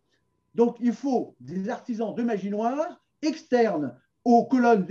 Donc, 0.54 0.76
il 0.80 0.92
faut 0.92 1.34
des 1.40 1.68
artisans 1.68 2.14
de 2.14 2.22
magie 2.22 2.50
noire 2.50 3.00
externes 3.20 3.98
aux 4.24 4.44
colonnes, 4.44 4.86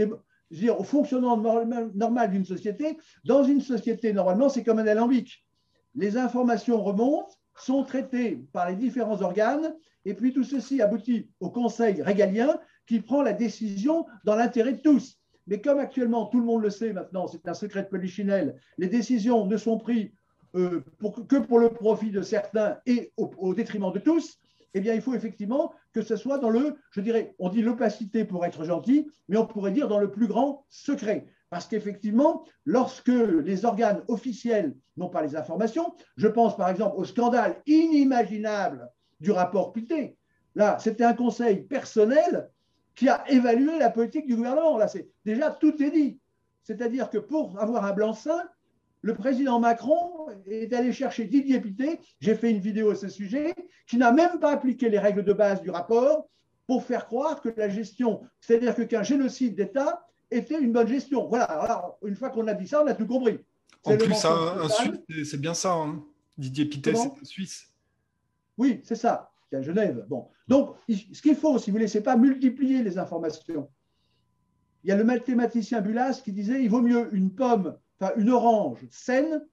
dire, 0.51 0.79
au 0.79 0.83
fonctionnement 0.83 1.37
normal 1.37 2.31
d'une 2.31 2.45
société. 2.45 2.97
Dans 3.23 3.43
une 3.43 3.61
société, 3.61 4.11
normalement, 4.11 4.49
c'est 4.49 4.63
comme 4.63 4.79
un 4.79 4.87
alambic. 4.87 5.45
Les 5.95 6.17
informations 6.17 6.83
remontent, 6.83 7.33
sont 7.55 7.83
traitées 7.83 8.45
par 8.53 8.69
les 8.69 8.75
différents 8.75 9.21
organes, 9.21 9.73
et 10.05 10.13
puis 10.13 10.33
tout 10.33 10.43
ceci 10.43 10.81
aboutit 10.81 11.29
au 11.39 11.49
Conseil 11.49 12.01
régalien 12.01 12.59
qui 12.87 13.01
prend 13.01 13.21
la 13.21 13.33
décision 13.33 14.05
dans 14.23 14.35
l'intérêt 14.35 14.73
de 14.73 14.81
tous. 14.81 15.19
Mais 15.45 15.61
comme 15.61 15.79
actuellement, 15.79 16.25
tout 16.25 16.39
le 16.39 16.45
monde 16.45 16.63
le 16.63 16.69
sait 16.69 16.93
maintenant, 16.93 17.27
c'est 17.27 17.47
un 17.47 17.53
secret 17.53 17.83
de 17.83 17.87
polichinelle, 17.87 18.59
les 18.77 18.87
décisions 18.87 19.45
ne 19.45 19.57
sont 19.57 19.77
prises 19.77 20.09
euh, 20.55 20.83
que 21.29 21.37
pour 21.37 21.59
le 21.59 21.69
profit 21.69 22.09
de 22.09 22.21
certains 22.21 22.77
et 22.85 23.11
au, 23.17 23.53
détriment 23.53 23.91
de 23.91 23.99
tous, 23.99 24.37
eh 24.73 24.79
bien, 24.79 24.93
il 24.93 25.01
faut 25.01 25.13
effectivement 25.13 25.73
que 25.93 26.01
ce 26.01 26.15
soit 26.15 26.37
dans 26.37 26.49
le, 26.49 26.75
je 26.91 27.01
dirais, 27.01 27.35
on 27.39 27.49
dit 27.49 27.61
l'opacité 27.61 28.25
pour 28.25 28.45
être 28.45 28.63
gentil, 28.63 29.07
mais 29.27 29.37
on 29.37 29.45
pourrait 29.45 29.71
dire 29.71 29.87
dans 29.87 29.99
le 29.99 30.11
plus 30.11 30.27
grand 30.27 30.65
secret. 30.69 31.27
Parce 31.49 31.65
qu'effectivement, 31.67 32.45
lorsque 32.65 33.07
les 33.07 33.65
organes 33.65 34.03
officiels 34.07 34.75
n'ont 34.97 35.09
pas 35.09 35.21
les 35.21 35.35
informations, 35.35 35.93
je 36.17 36.27
pense 36.27 36.57
par 36.57 36.69
exemple 36.69 36.95
au 36.97 37.05
scandale 37.05 37.61
inimaginable 37.65 38.89
du 39.19 39.31
rapport 39.31 39.71
Pité. 39.73 40.17
Là, 40.55 40.77
c'était 40.79 41.03
un 41.03 41.13
conseil 41.13 41.63
personnel 41.63 42.49
qui 42.97 43.07
a 43.07 43.23
évalué 43.29 43.77
la 43.77 43.91
politique 43.91 44.25
du 44.25 44.35
gouvernement. 44.35 44.77
Là, 44.77 44.87
c'est 44.87 45.07
déjà 45.23 45.51
tout 45.51 45.81
est 45.81 45.91
dit. 45.91 46.19
C'est-à-dire 46.63 47.09
que 47.09 47.19
pour 47.19 47.57
avoir 47.61 47.85
un 47.85 47.93
blanc-seing, 47.93 48.43
le 49.01 49.13
président 49.13 49.59
Macron 49.59 50.27
est 50.47 50.73
allé 50.73 50.91
chercher 50.91 51.25
Didier 51.25 51.61
Pité, 51.61 51.99
j'ai 52.19 52.35
fait 52.35 52.49
une 52.49 52.59
vidéo 52.59 52.89
à 52.89 52.95
ce 52.95 53.07
sujet, 53.07 53.53
qui 53.85 53.97
n'a 53.97 54.11
même 54.11 54.39
pas 54.39 54.51
appliqué 54.51 54.89
les 54.89 54.97
règles 54.97 55.23
de 55.23 55.31
base 55.31 55.61
du 55.61 55.69
rapport 55.69 56.27
pour 56.65 56.83
faire 56.83 57.05
croire 57.05 57.39
que 57.39 57.49
la 57.55 57.69
gestion, 57.69 58.21
c'est-à-dire 58.41 58.75
que 58.75 58.81
qu'un 58.81 59.03
génocide 59.03 59.55
d'État 59.55 60.05
était 60.31 60.59
une 60.59 60.73
bonne 60.73 60.87
gestion. 60.87 61.27
Voilà, 61.29 61.45
alors, 61.45 61.99
une 62.03 62.15
fois 62.15 62.31
qu'on 62.31 62.47
a 62.47 62.53
dit 62.53 62.67
ça, 62.67 62.83
on 62.83 62.87
a 62.87 62.95
tout 62.95 63.07
compris. 63.07 63.39
En 63.83 63.95
plus, 63.95 64.25
un, 64.25 64.67
Suisse, 64.67 65.29
c'est 65.29 65.39
bien 65.39 65.53
ça. 65.53 65.71
Hein. 65.71 66.03
Didier 66.37 66.65
Pité, 66.65 66.95
c'est 66.95 67.07
un 67.07 67.23
Suisse. 67.23 67.71
Oui, 68.57 68.81
c'est 68.83 68.95
ça. 68.95 69.31
C'est 69.49 69.57
à 69.57 69.61
Genève. 69.61 70.05
Bon. 70.09 70.27
Donc, 70.47 70.75
ce 70.89 71.21
qu'il 71.21 71.35
faut, 71.35 71.57
si 71.57 71.71
vous 71.71 71.77
voulez, 71.77 71.87
c'est 71.87 72.01
pas 72.01 72.17
multiplier 72.17 72.83
les 72.83 72.97
informations. 72.97 73.69
Il 74.83 74.89
y 74.89 74.93
a 74.93 74.97
le 74.97 75.03
mathématicien 75.03 75.81
Bulas 75.81 76.21
qui 76.23 76.31
disait 76.31 76.63
il 76.63 76.69
vaut 76.69 76.81
mieux 76.81 77.13
une 77.13 77.33
pomme, 77.33 77.77
enfin 77.99 78.13
une 78.17 78.29
orange 78.29 78.85
saine 78.89 79.45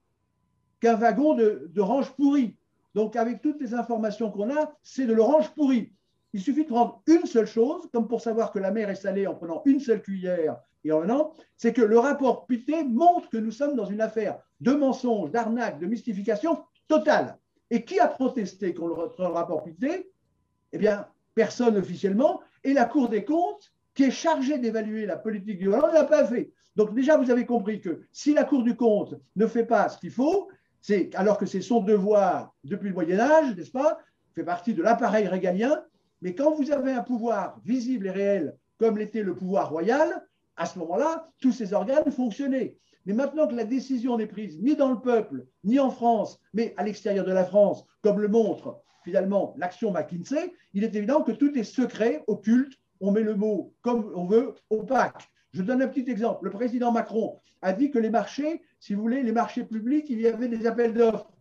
qu'un 0.79 0.95
wagon 0.95 1.37
d'orange 1.67 2.11
pourri. 2.15 2.57
Donc, 2.93 3.15
avec 3.15 3.41
toutes 3.41 3.61
les 3.61 3.73
informations 3.73 4.31
qu'on 4.31 4.55
a, 4.55 4.73
c'est 4.83 5.05
de 5.05 5.13
l'orange 5.13 5.53
pourrie. 5.53 5.93
Il 6.33 6.41
suffit 6.41 6.63
de 6.63 6.69
prendre 6.69 7.01
une 7.07 7.25
seule 7.25 7.47
chose, 7.47 7.89
comme 7.93 8.07
pour 8.07 8.21
savoir 8.21 8.51
que 8.51 8.59
la 8.59 8.71
mer 8.71 8.89
est 8.89 8.95
salée 8.95 9.27
en 9.27 9.35
prenant 9.35 9.61
une 9.65 9.79
seule 9.79 10.01
cuillère 10.01 10.57
et 10.85 10.91
en 10.91 11.09
un 11.09 11.29
c'est 11.57 11.73
que 11.73 11.81
le 11.81 11.97
rapport 11.97 12.45
Pité 12.45 12.83
montre 12.83 13.29
que 13.29 13.37
nous 13.37 13.51
sommes 13.51 13.75
dans 13.75 13.85
une 13.85 14.01
affaire 14.01 14.39
de 14.61 14.71
mensonge, 14.71 15.31
d'arnaque, 15.31 15.79
de 15.79 15.87
mystification 15.87 16.63
totale. 16.87 17.37
Et 17.71 17.83
qui 17.83 17.99
a 17.99 18.07
protesté 18.07 18.73
contre 18.73 19.15
le 19.19 19.27
rapport 19.27 19.63
Pité 19.63 20.11
Eh 20.71 20.77
bien, 20.77 21.07
personne 21.33 21.77
officiellement. 21.77 22.41
Et 22.63 22.73
la 22.73 22.85
Cour 22.85 23.09
des 23.09 23.25
comptes, 23.25 23.73
qui 23.93 24.03
est 24.03 24.11
chargée 24.11 24.57
d'évaluer 24.57 25.05
la 25.05 25.17
politique 25.17 25.57
du 25.57 25.65
gouvernement, 25.65 25.91
ne 25.91 25.97
l'a 25.97 26.03
pas 26.03 26.25
fait. 26.25 26.51
Donc 26.75 26.93
déjà, 26.93 27.17
vous 27.17 27.31
avez 27.31 27.45
compris 27.45 27.79
que 27.79 28.01
si 28.11 28.33
la 28.33 28.43
Cour 28.43 28.63
du 28.63 28.75
compte 28.75 29.15
ne 29.35 29.47
fait 29.47 29.65
pas 29.65 29.89
ce 29.89 29.97
qu'il 29.97 30.11
faut, 30.11 30.49
c'est 30.81 31.15
alors 31.15 31.37
que 31.37 31.45
c'est 31.45 31.61
son 31.61 31.81
devoir 31.81 32.53
depuis 32.63 32.89
le 32.89 32.93
Moyen 32.93 33.19
Âge, 33.19 33.55
n'est-ce 33.55 33.71
pas? 33.71 33.97
Fait 34.33 34.43
partie 34.43 34.73
de 34.73 34.83
l'appareil 34.83 35.27
régalien. 35.27 35.81
Mais 36.21 36.35
quand 36.35 36.53
vous 36.53 36.71
avez 36.71 36.91
un 36.91 37.01
pouvoir 37.01 37.59
visible 37.63 38.07
et 38.07 38.11
réel, 38.11 38.57
comme 38.77 38.97
l'était 38.97 39.23
le 39.23 39.35
pouvoir 39.35 39.69
royal, 39.69 40.25
à 40.57 40.65
ce 40.65 40.77
moment-là, 40.79 41.29
tous 41.39 41.51
ces 41.51 41.73
organes 41.73 42.11
fonctionnaient. 42.11 42.77
Mais 43.05 43.13
maintenant 43.13 43.47
que 43.47 43.55
la 43.55 43.65
décision 43.65 44.17
n'est 44.17 44.25
prise 44.25 44.59
ni 44.61 44.75
dans 44.75 44.91
le 44.91 44.99
peuple, 44.99 45.45
ni 45.63 45.79
en 45.79 45.91
France, 45.91 46.39
mais 46.53 46.73
à 46.77 46.83
l'extérieur 46.83 47.25
de 47.25 47.31
la 47.31 47.45
France, 47.45 47.85
comme 48.01 48.19
le 48.19 48.27
montre 48.27 48.81
finalement 49.03 49.53
l'action 49.57 49.91
McKinsey, 49.91 50.51
il 50.73 50.83
est 50.83 50.95
évident 50.95 51.21
que 51.21 51.31
tout 51.31 51.55
est 51.57 51.63
secret, 51.63 52.23
occulte, 52.27 52.73
on 52.99 53.11
met 53.11 53.21
le 53.21 53.35
mot 53.35 53.73
comme 53.81 54.11
on 54.15 54.25
veut, 54.25 54.55
opaque. 54.69 55.29
Je 55.53 55.61
donne 55.61 55.81
un 55.81 55.87
petit 55.87 56.09
exemple. 56.09 56.45
Le 56.45 56.49
président 56.51 56.91
Macron 56.91 57.39
a 57.61 57.71
dit 57.71 57.91
que 57.91 57.99
les 57.99 58.09
marchés, 58.09 58.61
si 58.79 58.93
vous 58.93 59.01
voulez, 59.01 59.21
les 59.21 59.31
marchés 59.31 59.63
publics, 59.63 60.07
il 60.09 60.19
y 60.19 60.27
avait 60.27 60.47
des 60.47 60.65
appels 60.65 60.93
d'offres. 60.93 61.31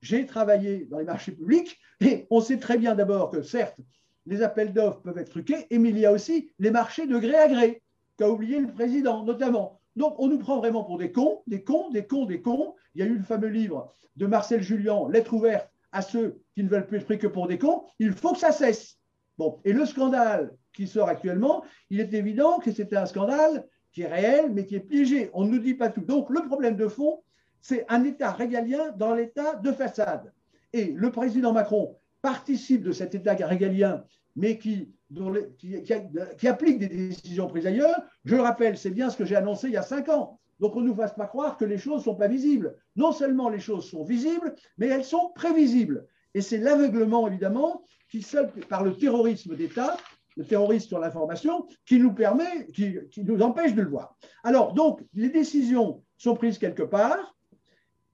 J'ai 0.00 0.26
travaillé 0.26 0.86
dans 0.86 0.98
les 0.98 1.04
marchés 1.04 1.32
publics 1.32 1.78
et 2.00 2.26
on 2.30 2.40
sait 2.40 2.58
très 2.58 2.78
bien 2.78 2.94
d'abord 2.94 3.30
que 3.30 3.42
certes, 3.42 3.80
les 4.26 4.42
appels 4.42 4.72
d'offres 4.72 5.02
peuvent 5.02 5.18
être 5.18 5.30
truqués, 5.30 5.66
mais 5.70 5.90
il 5.90 5.98
y 5.98 6.06
a 6.06 6.12
aussi 6.12 6.50
les 6.58 6.70
marchés 6.70 7.06
de 7.06 7.18
gré 7.18 7.34
à 7.34 7.48
gré, 7.48 7.82
qu'a 8.16 8.28
oublié 8.30 8.60
le 8.60 8.68
président 8.68 9.24
notamment. 9.24 9.77
Donc, 9.98 10.14
on 10.18 10.28
nous 10.28 10.38
prend 10.38 10.58
vraiment 10.58 10.84
pour 10.84 10.96
des 10.96 11.10
cons, 11.10 11.42
des 11.48 11.64
cons, 11.64 11.90
des 11.90 12.06
cons, 12.06 12.24
des 12.24 12.40
cons. 12.40 12.74
Il 12.94 13.00
y 13.00 13.02
a 13.02 13.06
eu 13.06 13.18
le 13.18 13.24
fameux 13.24 13.48
livre 13.48 13.92
de 14.14 14.26
Marcel 14.26 14.62
Julien, 14.62 15.08
Lettre 15.10 15.34
ouverte 15.34 15.68
à 15.90 16.02
ceux 16.02 16.40
qui 16.54 16.62
ne 16.62 16.68
veulent 16.68 16.86
plus 16.86 16.98
être 16.98 17.04
pris 17.04 17.18
que 17.18 17.26
pour 17.26 17.48
des 17.48 17.58
cons. 17.58 17.82
Il 17.98 18.12
faut 18.12 18.32
que 18.32 18.38
ça 18.38 18.52
cesse. 18.52 18.96
Bon, 19.38 19.58
et 19.64 19.72
le 19.72 19.84
scandale 19.84 20.52
qui 20.72 20.86
sort 20.86 21.08
actuellement, 21.08 21.64
il 21.90 21.98
est 21.98 22.14
évident 22.14 22.60
que 22.60 22.70
c'était 22.70 22.96
un 22.96 23.06
scandale 23.06 23.66
qui 23.92 24.02
est 24.02 24.06
réel, 24.06 24.52
mais 24.52 24.66
qui 24.66 24.76
est 24.76 24.80
piégé. 24.80 25.30
On 25.32 25.44
ne 25.44 25.50
nous 25.50 25.58
dit 25.58 25.74
pas 25.74 25.88
tout. 25.88 26.02
Donc, 26.02 26.30
le 26.30 26.46
problème 26.46 26.76
de 26.76 26.86
fond, 26.86 27.22
c'est 27.60 27.84
un 27.88 28.04
État 28.04 28.30
régalien 28.30 28.92
dans 28.96 29.14
l'État 29.14 29.56
de 29.56 29.72
façade. 29.72 30.32
Et 30.72 30.92
le 30.92 31.10
président 31.10 31.52
Macron 31.52 31.96
participe 32.22 32.84
de 32.84 32.92
cet 32.92 33.16
État 33.16 33.34
régalien, 33.34 34.04
mais 34.36 34.58
qui 34.58 34.92
qui, 35.58 36.48
applique 36.48 36.78
des 36.78 36.88
décisions 36.88 37.46
prises 37.48 37.66
ailleurs. 37.66 38.00
Je 38.24 38.36
le 38.36 38.42
rappelle, 38.42 38.76
c'est 38.76 38.90
bien 38.90 39.10
ce 39.10 39.16
que 39.16 39.24
j'ai 39.24 39.36
annoncé 39.36 39.68
il 39.68 39.74
y 39.74 39.78
a 39.78 39.82
cinq 39.82 40.08
ans. 40.08 40.38
Donc 40.60 40.76
on 40.76 40.80
ne 40.80 40.88
nous 40.88 40.94
fasse 40.94 41.14
pas 41.14 41.26
croire 41.26 41.56
que 41.56 41.64
les 41.64 41.78
choses 41.78 41.98
ne 41.98 42.04
sont 42.04 42.14
pas 42.16 42.28
visibles. 42.28 42.76
Non 42.96 43.12
seulement 43.12 43.48
les 43.48 43.60
choses 43.60 43.88
sont 43.88 44.04
visibles, 44.04 44.54
mais 44.76 44.88
elles 44.88 45.04
sont 45.04 45.30
prévisibles. 45.34 46.06
Et 46.34 46.40
c'est 46.40 46.58
l'aveuglement, 46.58 47.26
évidemment, 47.26 47.82
qui 48.10 48.22
seul, 48.22 48.50
par 48.68 48.82
le 48.82 48.96
terrorisme 48.96 49.56
d'État, 49.56 49.96
le 50.36 50.44
terrorisme 50.44 50.88
sur 50.88 50.98
l'information, 50.98 51.66
qui 51.86 52.02
qui, 52.72 52.96
qui 53.10 53.24
nous 53.24 53.40
empêche 53.40 53.74
de 53.74 53.82
le 53.82 53.88
voir. 53.88 54.16
Alors, 54.44 54.72
donc, 54.72 55.02
les 55.14 55.30
décisions 55.30 56.02
sont 56.16 56.34
prises 56.34 56.58
quelque 56.58 56.82
part. 56.82 57.34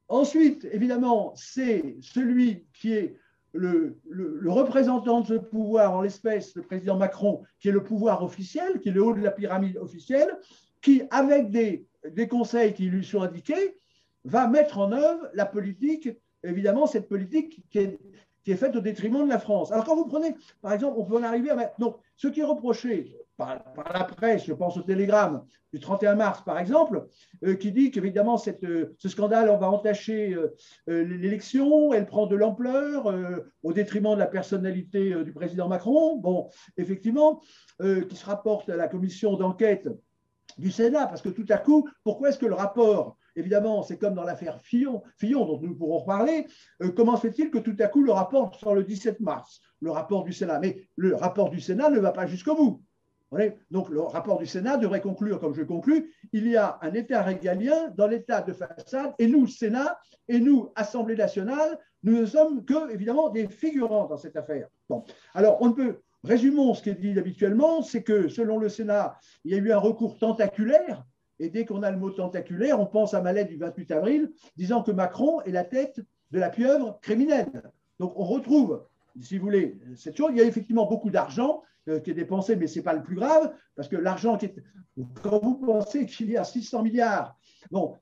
Ensuite, 0.09 0.67
évidemment, 0.71 1.33
c'est 1.35 1.97
celui 2.01 2.67
qui 2.75 2.93
est 2.93 3.17
le, 3.55 4.51
représentant 4.51 5.21
de 5.21 5.27
ce 5.27 5.35
pouvoir, 5.35 5.97
en 5.97 6.03
l'espèce 6.03 6.55
le 6.57 6.63
président 6.63 6.97
Macron, 6.97 7.43
qui 7.61 7.69
est 7.69 7.73
le 7.73 7.83
pouvoir 7.83 8.23
officiel, 8.23 8.81
qui 8.81 8.89
est 8.89 8.93
le 8.93 9.03
haut 9.03 9.15
de 9.15 9.21
la 9.21 9.31
pyramide 9.31 9.77
officielle, 9.79 10.39
qui, 10.83 11.03
avec 11.11 11.51
des, 11.51 11.87
conseils 12.29 12.75
qui 12.75 12.85
lui 12.87 13.05
sont 13.05 13.23
indiqués, 13.23 13.77
va 14.25 14.49
mettre 14.49 14.79
en 14.79 14.93
œuvre 14.93 15.29
la 15.35 15.47
politique, 15.47 16.09
évidemment, 16.43 16.87
cette 16.87 17.09
politique 17.09 17.63
qui 17.71 17.79
est, 17.79 17.99
qui 18.43 18.53
est 18.53 18.57
faite 18.57 18.77
au 18.77 18.81
détriment 18.81 19.25
de 19.25 19.31
la 19.31 19.39
France. 19.39 19.73
Alors 19.73 19.85
quand 19.85 19.97
vous 19.97 20.07
prenez, 20.07 20.35
par 20.61 20.73
exemple, 20.73 20.97
on 20.99 21.05
peut 21.05 21.17
en 21.17 21.23
arriver 21.23 21.51
à... 21.51 21.73
Donc, 21.79 21.97
ce 22.17 22.29
qui 22.29 22.41
est 22.41 22.45
reproché 22.45 23.17
par, 23.37 23.93
la 23.93 24.05
presse, 24.05 24.45
je 24.45 24.53
pense 24.53 24.77
au 24.77 24.83
télégramme 24.83 25.45
du 25.73 25.81
31 25.81 26.15
mars 26.15 26.43
par 26.45 26.59
exemple, 26.59 27.07
euh, 27.45 27.55
qui 27.55 27.73
dit 27.73 27.91
qu'évidemment 27.91 28.41
euh, 28.65 28.95
ce 28.99 29.09
scandale 29.09 29.51
on 29.51 29.59
va 29.59 29.69
entacher 29.69 30.35
euh, 30.35 31.05
l'élection, 31.05 31.93
elle 31.93 32.07
prend 32.07 32.27
de 32.27 32.37
l'ampleur 32.37 33.13
au 33.63 33.73
détriment 33.73 34.15
de 34.15 34.21
la 34.21 34.27
personnalité 34.27 35.25
du 35.25 35.33
président 35.33 35.69
Macron. 35.69 36.17
Bon, 36.17 36.49
effectivement, 36.77 37.41
qui 37.81 38.17
se 38.17 38.25
rapporte 38.25 38.69
à 38.69 38.77
la 38.77 38.89
commission 38.89 39.37
d'enquête 39.37 39.89
du 40.59 40.71
Sénat, 40.71 41.07
parce 41.07 41.23
que 41.23 41.29
tout 41.29 41.47
à 41.49 41.59
coup, 41.59 41.89
pourquoi 42.05 42.29
est-ce 42.29 42.39
que 42.39 42.47
le 42.47 42.55
rapport 42.55 43.17
Évidemment, 43.37 43.83
c'est 43.83 43.99
comme 43.99 44.15
dans 44.15 44.23
l'affaire 44.23 44.61
Fillon, 44.63 45.03
Fillon, 45.17 45.45
dont 45.45 45.61
nous 45.61 45.75
pourrons 45.75 45.99
reparler. 45.99 46.47
comment 46.95 47.17
se 47.17 47.23
fait-il 47.23 47.51
que 47.51 47.59
tout 47.59 47.77
à 47.81 47.89
coup 47.89 48.03
le 48.03 48.13
rapport 48.13 48.55
sort 48.55 48.75
le 48.75 48.85
17 48.85 49.21
mars, 49.21 49.61
le 49.81 49.91
rapport 49.91 50.23
du 50.23 50.33
Sénat? 50.33 50.61
Mais 50.61 50.89
le 50.97 51.17
rapport 51.17 51.51
du 51.51 51.61
Sénat 51.61 51.91
ne 51.91 51.99
va 51.99 52.13
pas 52.13 52.27
jusqu'au 52.27 52.55
bout. 52.55 52.83
Donc 53.71 53.89
le 53.91 54.01
rapport 54.01 54.39
du 54.39 54.47
Sénat 54.47 54.77
devrait 54.77 55.01
conclure, 55.01 55.41
comme 55.41 55.55
je 55.55 55.63
conclus, 55.63 56.13
il 56.33 56.49
y 56.49 56.57
a 56.57 56.79
un 56.83 56.93
État 56.93 57.23
régalien 57.23 57.93
dans 57.97 58.07
l'État 58.07 58.41
de 58.43 58.53
façade, 58.53 59.13
et 59.19 59.27
nous, 59.27 59.47
Sénat, 59.47 59.99
et 60.29 60.41
nous, 60.41 60.71
Assemblée 60.75 61.17
nationale, 61.17 61.79
nous 62.03 62.21
ne 62.21 62.27
sommes 62.27 62.65
que, 62.65 62.93
évidemment, 62.93 63.31
des 63.31 63.47
figurants 63.47 64.07
dans 64.07 64.17
cette 64.17 64.37
affaire. 64.37 64.69
Bon. 64.89 65.05
Alors, 65.35 65.59
on 65.61 65.69
ne 65.69 65.75
peut. 65.75 66.01
Résumons 66.23 66.73
ce 66.73 66.83
qui 66.83 66.91
est 66.91 66.95
dit 66.95 67.19
habituellement, 67.19 67.83
c'est 67.83 68.03
que 68.03 68.29
selon 68.29 68.59
le 68.59 68.71
Sénat, 68.71 69.19
il 69.45 69.53
y 69.53 69.55
a 69.55 69.59
eu 69.59 69.73
un 69.73 69.79
recours 69.79 70.17
tentaculaire 70.17 71.05
Et 71.39 71.51
dès 71.51 71.67
qu'on 71.67 71.83
a 71.83 71.91
le 71.91 71.99
mot 71.99 72.11
tentaculaire, 72.11 72.81
on 72.81 72.87
pense 72.87 73.13
à 73.13 73.21
ma 73.21 73.35
du 73.45 73.57
28 73.59 73.91
avril 73.91 74.33
disant 74.57 74.83
que 74.83 74.91
Macron 74.91 75.43
est 75.43 75.51
la 75.51 75.65
tête 75.65 76.01
de 76.31 76.39
la 76.39 76.49
pieuvre 76.49 76.99
criminelle. 77.03 77.71
Donc 77.99 78.15
on 78.17 78.25
retrouve, 78.25 78.85
si 79.21 79.37
vous 79.37 79.45
voulez, 79.45 79.77
cette 79.97 80.17
chose. 80.17 80.31
Il 80.33 80.39
y 80.39 80.41
a 80.41 80.45
effectivement 80.45 80.87
beaucoup 80.87 81.11
d'argent 81.11 81.63
qui 82.03 82.11
est 82.11 82.15
dépensé, 82.15 82.57
mais 82.57 82.67
ce 82.67 82.79
n'est 82.79 82.83
pas 82.83 82.95
le 82.95 83.03
plus 83.03 83.17
grave, 83.17 83.53
parce 83.77 83.89
que 83.89 83.97
l'argent 83.97 84.37
qui 84.37 84.47
est. 84.47 84.57
Quand 85.23 85.43
vous 85.43 85.57
pensez 85.57 86.07
qu'il 86.07 86.31
y 86.31 86.37
a 86.37 86.45
600 86.45 86.83
milliards, 86.83 87.37
bon, 87.71 87.97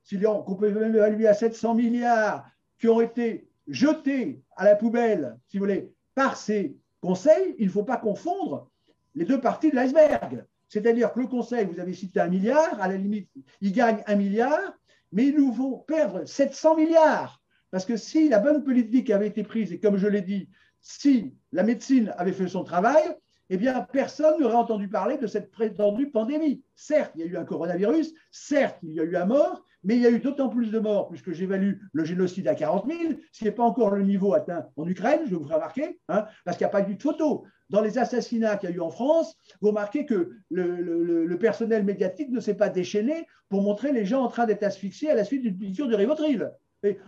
qu'on 0.45 0.55
peut 0.55 0.71
même 0.71 0.95
évaluer 0.95 1.27
à 1.27 1.33
700 1.33 1.73
milliards 1.73 2.45
qui 2.79 2.87
ont 2.87 3.01
été 3.01 3.49
jetés 3.67 4.43
à 4.55 4.65
la 4.65 4.75
poubelle, 4.75 5.37
si 5.47 5.57
vous 5.57 5.63
voulez, 5.63 5.91
par 6.15 6.37
ces 6.37 6.77
conseils, 7.01 7.55
il 7.57 7.65
ne 7.65 7.71
faut 7.71 7.83
pas 7.83 7.97
confondre 7.97 8.69
les 9.15 9.25
deux 9.25 9.41
parties 9.41 9.71
de 9.71 9.75
l'iceberg. 9.75 10.45
C'est-à-dire 10.67 11.13
que 11.13 11.19
le 11.19 11.27
Conseil, 11.27 11.65
vous 11.65 11.79
avez 11.79 11.93
cité 11.93 12.19
un 12.19 12.29
milliard, 12.29 12.81
à 12.81 12.87
la 12.87 12.97
limite, 12.97 13.29
il 13.61 13.71
gagne 13.73 14.03
un 14.07 14.15
milliard, 14.15 14.73
mais 15.11 15.27
ils 15.27 15.35
nous 15.35 15.53
font 15.53 15.77
perdre 15.79 16.25
700 16.25 16.77
milliards. 16.77 17.41
Parce 17.69 17.85
que 17.85 17.97
si 17.97 18.29
la 18.29 18.39
bonne 18.39 18.63
politique 18.63 19.09
avait 19.09 19.27
été 19.27 19.43
prise, 19.43 19.71
et 19.71 19.79
comme 19.79 19.97
je 19.97 20.07
l'ai 20.07 20.21
dit, 20.21 20.49
si 20.81 21.35
la 21.51 21.63
médecine 21.63 22.13
avait 22.17 22.31
fait 22.33 22.47
son 22.47 22.63
travail, 22.63 23.03
eh 23.49 23.57
bien, 23.57 23.81
personne 23.81 24.39
n'aurait 24.39 24.55
entendu 24.55 24.87
parler 24.87 25.17
de 25.17 25.27
cette 25.27 25.51
prétendue 25.51 26.09
pandémie. 26.09 26.63
Certes, 26.75 27.11
il 27.15 27.21
y 27.21 27.23
a 27.23 27.27
eu 27.27 27.37
un 27.37 27.45
coronavirus, 27.45 28.13
certes, 28.31 28.77
il 28.83 28.93
y 28.93 28.99
a 28.99 29.03
eu 29.03 29.15
un 29.15 29.25
mort, 29.25 29.63
mais 29.83 29.95
il 29.95 30.01
y 30.01 30.05
a 30.05 30.09
eu 30.09 30.19
d'autant 30.19 30.49
plus 30.49 30.71
de 30.71 30.79
morts, 30.79 31.09
puisque 31.09 31.33
j'évalue 31.33 31.73
le 31.91 32.05
génocide 32.05 32.47
à 32.47 32.55
40 32.55 32.87
000, 32.87 33.13
ce 33.31 33.43
n'est 33.43 33.51
pas 33.51 33.63
encore 33.63 33.91
le 33.91 34.03
niveau 34.03 34.33
atteint 34.33 34.67
en 34.77 34.87
Ukraine, 34.87 35.21
je 35.25 35.35
vous 35.35 35.43
ferai 35.43 35.55
remarquer, 35.55 35.99
hein, 36.07 36.25
parce 36.45 36.57
qu'il 36.57 36.65
n'y 36.65 36.69
a 36.69 36.71
pas 36.71 36.89
eu 36.89 36.95
de 36.95 37.01
photo. 37.01 37.45
Dans 37.69 37.81
les 37.81 37.97
assassinats 37.97 38.57
qu'il 38.57 38.69
y 38.69 38.73
a 38.73 38.75
eu 38.75 38.79
en 38.79 38.91
France, 38.91 39.35
vous 39.61 39.69
remarquez 39.69 40.05
que 40.05 40.31
le, 40.49 41.35
personnel 41.37 41.83
médiatique 41.83 42.29
ne 42.29 42.39
s'est 42.39 42.53
pas 42.53 42.69
déchaîné 42.69 43.27
pour 43.49 43.61
montrer 43.61 43.91
les 43.91 44.05
gens 44.05 44.23
en 44.23 44.29
train 44.29 44.45
d'être 44.45 44.63
asphyxiés 44.63 45.09
à 45.09 45.15
la 45.15 45.25
suite 45.25 45.41
d'une 45.41 45.57
piqûre 45.57 45.87
de 45.87 45.95
Rivotril. 45.95 46.51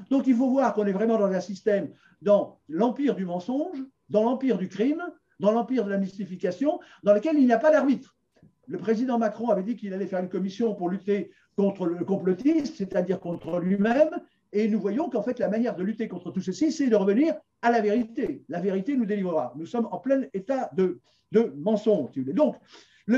donc 0.10 0.28
il 0.28 0.36
faut 0.36 0.50
voir 0.50 0.74
qu'on 0.74 0.86
est 0.86 0.92
vraiment 0.92 1.18
dans 1.18 1.32
un 1.32 1.40
système, 1.40 1.90
dans 2.22 2.60
l'empire 2.68 3.16
du 3.16 3.26
mensonge, 3.26 3.78
dans 4.10 4.24
l'empire 4.24 4.58
du 4.58 4.68
crime, 4.68 5.02
dans 5.40 5.52
l'empire 5.52 5.86
de 5.86 5.90
la 5.90 5.98
mystification, 5.98 6.80
dans 7.04 7.14
lequel 7.14 7.38
il 7.38 7.46
n'y 7.46 7.54
a 7.54 7.60
pas 7.60 7.72
d'arbitre. 7.72 8.16
Le 8.68 8.78
président 8.78 9.18
Macron 9.18 9.50
avait 9.50 9.64
dit 9.64 9.76
qu'il 9.76 9.94
allait 9.94 10.08
faire 10.08 10.22
une 10.22 10.30
commission 10.30 10.74
pour 10.74 10.90
lutter 10.90 11.32
contre 11.56 11.86
le 11.86 12.04
complotisme, 12.04 12.74
c'est-à-dire 12.76 13.20
contre 13.20 13.60
lui-même, 13.60 14.10
et 14.56 14.70
nous 14.70 14.80
voyons 14.80 15.10
qu'en 15.10 15.22
fait, 15.22 15.40
la 15.40 15.50
manière 15.50 15.76
de 15.76 15.84
lutter 15.84 16.08
contre 16.08 16.32
tout 16.32 16.40
ceci, 16.40 16.72
c'est 16.72 16.88
de 16.88 16.96
revenir 16.96 17.36
à 17.62 17.72
la 17.72 17.82
vérité. 17.82 18.44
La 18.48 18.62
vérité 18.62 18.96
nous 18.96 19.06
délivrera. 19.06 19.54
Nous 19.58 19.66
sommes 19.66 19.88
en 19.92 20.00
plein 20.00 20.24
état 20.34 20.70
de, 20.74 21.02
de 21.34 21.54
mensonge. 21.58 22.16
Donc, 22.16 22.56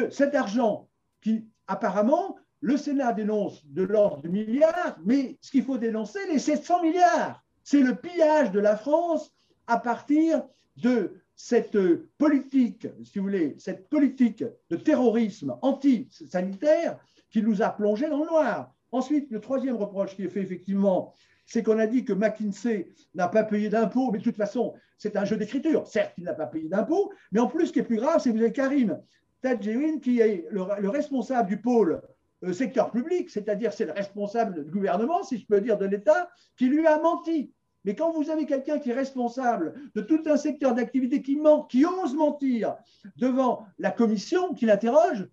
cet 0.10 0.34
argent 0.34 0.90
qui, 1.22 1.46
apparemment, 1.68 2.38
le 2.60 2.76
Sénat 2.76 3.14
dénonce 3.14 3.66
de 3.68 3.84
l'ordre 3.84 4.24
de 4.24 4.30
milliards, 4.30 4.98
mais 5.06 5.38
ce 5.42 5.52
qu'il 5.52 5.64
faut 5.64 5.78
dénoncer, 5.78 6.20
les 6.32 6.40
700 6.40 6.82
milliards. 6.82 7.44
C'est 7.64 7.82
le 7.82 7.96
pillage 7.96 8.52
de 8.52 8.60
la 8.60 8.76
France 8.76 9.32
à 9.68 9.78
partir 9.78 10.44
de 10.78 11.14
cette 11.36 11.78
politique, 12.18 12.88
si 13.04 13.20
vous 13.20 13.26
voulez, 13.26 13.56
cette 13.60 13.90
politique 13.90 14.44
de 14.70 14.76
terrorisme 14.76 15.58
anti-sanitaire 15.62 16.98
qui 17.30 17.44
nous 17.44 17.62
a 17.62 17.70
plongés 17.70 18.10
dans 18.10 18.20
le 18.20 18.26
noir. 18.26 18.74
Ensuite, 18.92 19.30
le 19.32 19.40
troisième 19.40 19.76
reproche 19.76 20.16
qui 20.16 20.24
est 20.24 20.30
fait 20.30 20.42
effectivement, 20.42 21.14
c'est 21.46 21.64
qu'on 21.64 21.80
a 21.80 21.88
dit 21.88 22.04
que 22.04 22.14
McKinsey 22.14 22.90
n'a 23.16 23.28
pas 23.28 23.44
payé 23.44 23.70
d'impôts, 23.70 24.12
mais 24.12 24.20
de 24.20 24.24
toute 24.24 24.36
façon, 24.36 24.74
c'est 24.98 25.16
un 25.16 25.26
jeu 25.26 25.38
d'écriture. 25.38 25.88
Certes, 25.88 26.14
il 26.18 26.24
n'a 26.24 26.34
pas 26.34 26.48
payé 26.48 26.68
d'impôts, 26.68 27.12
mais 27.32 27.40
en 27.40 27.48
plus, 27.48 27.68
ce 27.68 27.74
qui 27.74 27.80
est 27.80 27.84
plus 27.84 27.98
grave, 27.98 28.20
c'est 28.20 28.32
que 28.32 28.36
vous 28.36 28.42
avez 28.42 28.52
Karim 28.52 29.00
Tadjewin, 29.42 30.00
qui 30.00 30.20
est 30.20 30.46
le, 30.50 30.90
responsable 30.90 31.48
du 31.48 31.62
pôle 31.62 32.02
euh, 32.44 32.54
secteur 32.54 32.92
public, 32.92 33.30
c'est-à-dire 33.30 33.72
c'est 33.74 33.86
le 33.86 33.94
responsable 33.94 34.66
du 34.66 34.72
gouvernement, 34.72 35.24
si 35.24 35.38
je 35.38 35.46
peux 35.46 35.62
dire, 35.62 35.78
de 35.78 35.86
l'État, 35.86 36.30
qui 36.58 36.68
lui 36.68 36.86
a 36.86 37.00
menti. 37.00 37.54
Mais 37.86 37.96
quand 37.96 38.12
vous 38.12 38.30
avez 38.30 38.46
quelqu'un 38.46 38.80
qui 38.80 38.90
est 38.90 38.94
responsable 38.94 39.74
de 39.96 40.02
tout 40.02 40.22
un 40.26 40.38
secteur 40.38 40.76
d'activité 40.76 41.22
qui 41.22 41.36
ment, 41.36 41.64
qui 41.64 41.86
ose 41.86 42.16
mentir 42.16 42.76
devant 43.16 43.66
la 43.80 43.92
commission 43.92 44.54
qui 44.54 44.66
l'interroge, 44.66 45.28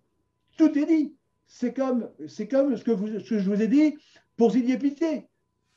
tout 0.57 0.77
est 0.77 0.85
dit. 0.85 1.15
C'est 1.47 1.73
comme, 1.73 2.09
ce, 2.27 2.43
que 2.43 3.39
je 3.39 3.49
vous 3.49 3.61
ai 3.61 3.67
dit 3.67 3.97
pour 4.37 4.51
Zidier 4.51 4.77
Pité. 4.77 5.27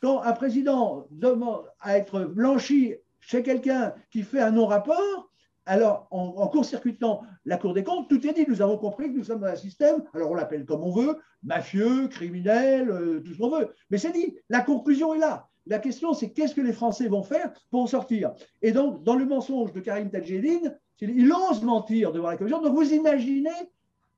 Quand 0.01 0.23
un 0.23 0.33
président 0.33 1.07
demande 1.11 1.65
à 1.81 1.99
être 1.99 2.25
blanchi 2.25 2.95
chez 3.21 3.43
quelqu'un 3.43 3.95
qui 4.11 4.23
fait 4.23 4.41
un 4.41 4.53
non-rapport, 4.53 5.29
alors 5.67 6.09
en, 6.11 6.49
court-circuitant 6.49 7.23
la 7.45 7.59
Cour 7.59 7.75
des 7.75 7.85
comptes, 7.85 8.09
tout 8.09 8.27
est 8.27 8.33
dit. 8.33 8.47
Nous 8.49 8.63
avons 8.63 8.79
compris 8.79 9.13
que 9.13 9.19
nous 9.19 9.25
sommes 9.25 9.41
dans 9.41 9.49
un 9.49 9.57
système, 9.57 10.03
alors 10.15 10.31
on 10.31 10.35
l'appelle 10.35 10.65
comme 10.65 10.83
on 10.83 10.93
veut, 10.93 11.19
mafieux, 11.43 12.09
criminel, 12.09 12.91
euh, 12.91 13.21
tout 13.21 13.35
ce 13.35 13.39
qu'on 13.39 13.51
veut. 13.51 13.75
Mais 13.91 13.99
c'est 13.99 14.13
dit, 14.13 14.39
la 14.49 14.61
conclusion 14.63 15.15
est 15.15 15.19
là. 15.19 15.48
La 15.69 15.79
question, 15.79 16.15
c'est 16.15 16.31
qu'est-ce 16.31 16.55
que 16.55 16.61
les 16.61 16.73
Français 16.73 17.09
vont 17.09 17.23
faire 17.23 17.53
pour 17.71 17.83
en 17.83 17.87
sortir? 17.87 18.33
Et 18.63 18.73
donc, 18.73 19.03
dans 19.05 19.15
le 19.15 19.27
mensonge 19.27 19.73
de 19.73 19.81
Karim 19.81 20.11
Tadjedine, 20.11 20.79
il 21.01 21.33
ose 21.33 21.63
mentir 21.63 22.11
devant 22.13 22.29
la 22.29 22.37
commission. 22.37 22.63
Donc, 22.63 22.75
vous 22.75 22.93
imaginez 22.93 23.51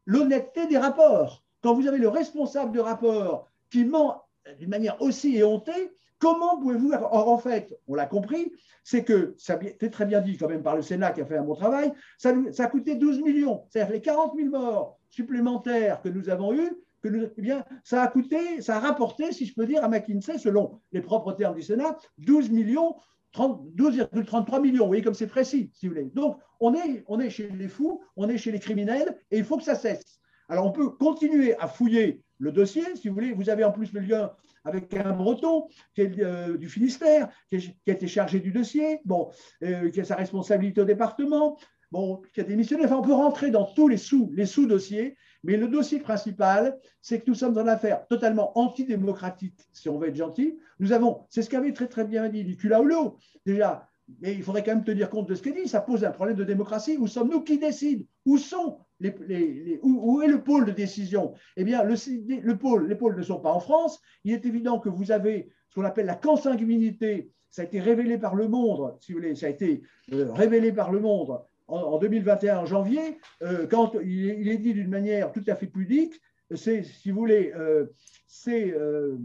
l'honnêteté 0.06 0.66
des 0.68 0.78
rapports. 0.78 1.44
Quand 1.62 1.74
vous 1.74 1.86
avez 1.86 1.98
le 1.98 2.08
responsable 2.08 2.72
de 2.72 2.80
rapport 2.80 3.48
qui 3.70 3.84
ment 3.84 4.22
d'une 4.58 4.70
manière 4.70 5.00
aussi 5.02 5.36
éhontée, 5.36 5.90
comment 6.18 6.58
pouvez-vous. 6.58 6.92
Or, 6.92 7.28
en 7.28 7.38
fait, 7.38 7.76
on 7.88 7.94
l'a 7.94 8.06
compris, 8.06 8.52
c'est 8.84 9.04
que, 9.04 9.34
ça 9.36 9.58
été 9.60 9.90
très 9.90 10.06
bien 10.06 10.20
dit 10.20 10.36
quand 10.36 10.48
même 10.48 10.62
par 10.62 10.76
le 10.76 10.82
Sénat 10.82 11.10
qui 11.10 11.20
a 11.20 11.26
fait 11.26 11.36
un 11.36 11.42
bon 11.42 11.54
travail, 11.54 11.92
ça, 12.16 12.32
ça 12.52 12.64
a 12.64 12.66
coûté 12.68 12.94
12 12.94 13.20
millions. 13.22 13.64
C'est-à-dire 13.68 13.92
les 13.92 14.00
40 14.00 14.34
000 14.36 14.48
morts 14.48 14.98
supplémentaires 15.08 16.00
que 16.00 16.08
nous 16.08 16.30
avons 16.30 16.54
eus, 16.54 16.70
que 17.02 17.32
eh 17.36 17.40
bien, 17.40 17.64
ça 17.84 18.02
a 18.02 18.08
coûté, 18.08 18.60
ça 18.60 18.76
a 18.76 18.80
rapporté, 18.80 19.32
si 19.32 19.46
je 19.46 19.54
peux 19.54 19.66
dire, 19.66 19.82
à 19.84 19.88
McKinsey, 19.88 20.38
selon 20.38 20.80
les 20.92 21.00
propres 21.00 21.32
termes 21.32 21.54
du 21.54 21.62
Sénat, 21.62 21.96
12 22.18 22.50
millions 22.50 22.94
12,33 23.34 24.60
millions. 24.60 24.84
Vous 24.84 24.88
voyez 24.88 25.02
comme 25.02 25.14
c'est 25.14 25.26
précis, 25.26 25.70
si 25.72 25.86
vous 25.86 25.94
voulez. 25.94 26.10
Donc, 26.14 26.38
on 26.58 26.74
est, 26.74 27.04
on 27.06 27.20
est 27.20 27.30
chez 27.30 27.48
les 27.48 27.68
fous, 27.68 28.02
on 28.16 28.28
est 28.28 28.38
chez 28.38 28.50
les 28.50 28.58
criminels, 28.58 29.16
et 29.30 29.38
il 29.38 29.44
faut 29.44 29.56
que 29.56 29.62
ça 29.62 29.74
cesse. 29.74 30.20
Alors, 30.48 30.66
on 30.66 30.72
peut 30.72 30.90
continuer 30.90 31.56
à 31.58 31.68
fouiller 31.68 32.22
le 32.38 32.50
dossier, 32.50 32.82
si 32.96 33.08
vous 33.08 33.14
voulez. 33.14 33.32
Vous 33.32 33.50
avez 33.50 33.64
en 33.64 33.70
plus 33.70 33.92
le 33.92 34.00
lien 34.00 34.32
avec 34.64 34.92
un 34.94 35.12
breton 35.12 35.68
qui 35.94 36.02
est 36.02 36.20
euh, 36.20 36.56
du 36.56 36.68
Finistère, 36.68 37.28
qui, 37.48 37.74
a 37.86 37.92
été 37.92 38.08
chargé 38.08 38.40
du 38.40 38.50
dossier, 38.50 39.00
bon, 39.04 39.30
euh, 39.62 39.90
qui 39.90 40.00
a 40.00 40.04
sa 40.04 40.16
responsabilité 40.16 40.80
au 40.80 40.84
département, 40.84 41.56
bon, 41.92 42.20
qui 42.34 42.40
a 42.40 42.44
démissionné. 42.44 42.84
Enfin, 42.84 42.96
on 42.96 43.02
peut 43.02 43.12
rentrer 43.12 43.50
dans 43.50 43.64
tous 43.64 43.86
les 43.86 43.96
sous-dossiers, 43.96 45.16
mais 45.42 45.56
le 45.56 45.68
dossier 45.68 46.00
principal, 46.00 46.78
c'est 47.00 47.20
que 47.20 47.24
nous 47.28 47.34
sommes 47.34 47.54
dans 47.54 47.66
affaire 47.66 48.06
totalement 48.08 48.58
antidémocratique, 48.58 49.58
si 49.72 49.88
on 49.88 49.98
veut 49.98 50.08
être 50.08 50.16
gentil. 50.16 50.58
Nous 50.78 50.92
avons, 50.92 51.20
c'est 51.28 51.42
ce 51.42 51.50
qu'avait 51.50 51.72
très 51.72 51.88
très 51.88 52.04
bien 52.04 52.28
dit 52.28 52.44
Nicolas 52.44 52.80
Hulot, 52.80 53.16
déjà, 53.46 53.88
mais 54.20 54.34
il 54.34 54.42
faudrait 54.42 54.64
quand 54.64 54.74
même 54.74 54.84
tenir 54.84 55.08
compte 55.08 55.28
de 55.28 55.34
ce 55.34 55.42
qu'il 55.42 55.54
dit, 55.54 55.68
ça 55.68 55.80
pose 55.80 56.04
un 56.04 56.10
problème 56.10 56.36
de 56.36 56.44
démocratie. 56.44 56.96
Où 56.98 57.06
sommes-nous? 57.06 57.42
Qui 57.42 57.58
décide? 57.58 58.06
Où 58.26 58.38
sont 58.38 58.78
les, 58.98 59.08
est 59.08 60.28
le 60.28 60.42
pôle 60.42 60.64
de 60.64 60.72
décision? 60.72 61.34
Eh 61.56 61.64
bien, 61.64 61.84
le, 61.84 61.94
le 62.42 62.58
pôle, 62.58 62.88
les 62.88 62.96
pôles 62.96 63.16
ne 63.16 63.22
sont 63.22 63.40
pas 63.40 63.52
en 63.52 63.60
France. 63.60 64.00
Il 64.24 64.32
est 64.32 64.44
évident 64.44 64.80
que 64.80 64.88
vous 64.88 65.12
avez 65.12 65.50
ce 65.68 65.76
qu'on 65.76 65.86
appelle 65.86 66.06
la 66.06 66.16
consanguinité. 66.16 67.30
Ça 67.50 67.62
a 67.62 67.64
été 67.64 67.80
révélé 67.80 68.18
par 68.18 68.34
le 68.34 68.48
monde, 68.48 68.96
si 69.00 69.12
vous 69.12 69.18
voulez, 69.18 69.34
ça 69.34 69.46
a 69.46 69.48
été 69.48 69.82
euh, 70.12 70.32
révélé 70.32 70.72
par 70.72 70.92
le 70.92 71.00
monde 71.00 71.40
en, 71.70 71.98
2021, 71.98 72.58
en 72.58 72.66
janvier, 72.66 73.18
euh, 73.42 73.66
quand 73.66 73.92
il 74.02 74.48
est, 74.48 74.58
dit 74.58 74.74
d'une 74.74 74.90
manière 74.90 75.32
tout 75.32 75.44
à 75.46 75.54
fait 75.54 75.66
pudique, 75.66 76.20
c'est, 76.54 76.82
si 76.82 77.10
vous 77.10 77.18
voulez, 77.18 77.52
euh, 77.56 77.86
c'est 78.26 78.72
euh, 78.72 79.16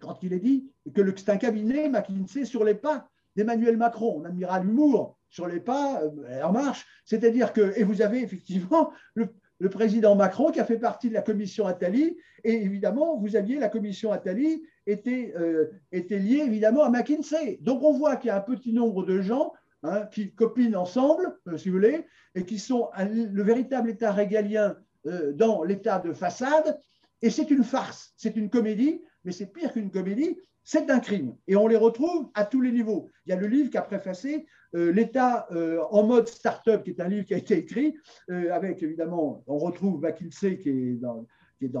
quand 0.00 0.22
il 0.22 0.32
est 0.32 0.40
dit 0.40 0.70
que 0.94 1.02
c'est 1.16 1.30
un 1.30 1.36
cabinet 1.36 1.88
McKinsey 1.88 2.44
sur 2.44 2.64
les 2.64 2.74
pas 2.74 3.08
d'Emmanuel 3.36 3.76
Macron. 3.76 4.20
On 4.20 4.24
admira 4.24 4.60
l'humour 4.60 5.18
sur 5.30 5.46
les 5.46 5.60
pas 5.60 6.02
en 6.44 6.52
marche. 6.52 6.86
C'est-à-dire 7.06 7.54
que, 7.54 7.72
et 7.78 7.84
vous 7.84 8.02
avez 8.02 8.22
effectivement 8.22 8.92
le, 9.14 9.28
président 9.70 10.16
Macron 10.16 10.50
qui 10.50 10.60
a 10.60 10.64
fait 10.64 10.78
partie 10.78 11.08
de 11.08 11.14
la 11.14 11.22
commission 11.22 11.66
Attali, 11.66 12.16
et 12.42 12.52
évidemment, 12.52 13.16
vous 13.18 13.36
aviez 13.36 13.60
la 13.60 13.68
commission 13.68 14.10
Attali 14.10 14.62
était, 14.86 15.32
était 15.92 16.18
liée 16.18 16.42
évidemment 16.44 16.82
à 16.82 16.90
McKinsey. 16.90 17.58
Donc 17.62 17.82
on 17.82 17.92
voit 17.92 18.16
qu'il 18.16 18.28
y 18.28 18.30
a 18.30 18.36
un 18.36 18.40
petit 18.40 18.72
nombre 18.72 19.06
de 19.06 19.20
gens 19.20 19.52
Hein, 19.84 20.06
qui 20.12 20.32
copinent 20.32 20.76
ensemble, 20.76 21.36
euh, 21.48 21.56
si 21.56 21.68
vous 21.68 21.74
voulez, 21.74 22.06
et 22.36 22.44
qui 22.44 22.60
sont 22.60 22.88
le 22.96 23.42
véritable 23.42 23.90
État 23.90 24.12
régalien 24.12 24.76
euh, 25.06 25.32
dans 25.32 25.64
l'État 25.64 25.98
de 25.98 26.12
façade. 26.12 26.80
Et 27.20 27.30
c'est 27.30 27.50
une 27.50 27.64
farce, 27.64 28.12
c'est 28.16 28.36
une 28.36 28.48
comédie, 28.48 29.02
mais 29.24 29.32
c'est 29.32 29.52
pire 29.52 29.72
qu'une 29.72 29.90
comédie, 29.90 30.38
c'est 30.62 30.88
un 30.88 31.00
crime. 31.00 31.34
Et 31.48 31.56
on 31.56 31.66
les 31.66 31.74
retrouve 31.74 32.30
à 32.34 32.44
tous 32.44 32.60
les 32.60 32.70
niveaux. 32.70 33.10
Il 33.26 33.30
y 33.30 33.32
a 33.32 33.36
le 33.36 33.48
livre 33.48 33.70
qui 33.70 33.76
a 33.76 33.82
préfacé 33.82 34.46
euh, 34.76 34.92
L'État 34.92 35.48
en 35.90 36.04
mode 36.04 36.28
start-up, 36.28 36.84
qui 36.84 36.90
est 36.90 37.00
un 37.00 37.08
livre 37.08 37.26
qui 37.26 37.34
a 37.34 37.38
été 37.38 37.58
écrit, 37.58 37.96
avec 38.28 38.84
évidemment, 38.84 39.42
on 39.48 39.58
retrouve 39.58 40.00
McKinsey 40.00 40.58
qui 40.58 40.70
est 40.70 40.94
dans 40.94 41.26
qui 41.62 41.66
est 41.66 41.76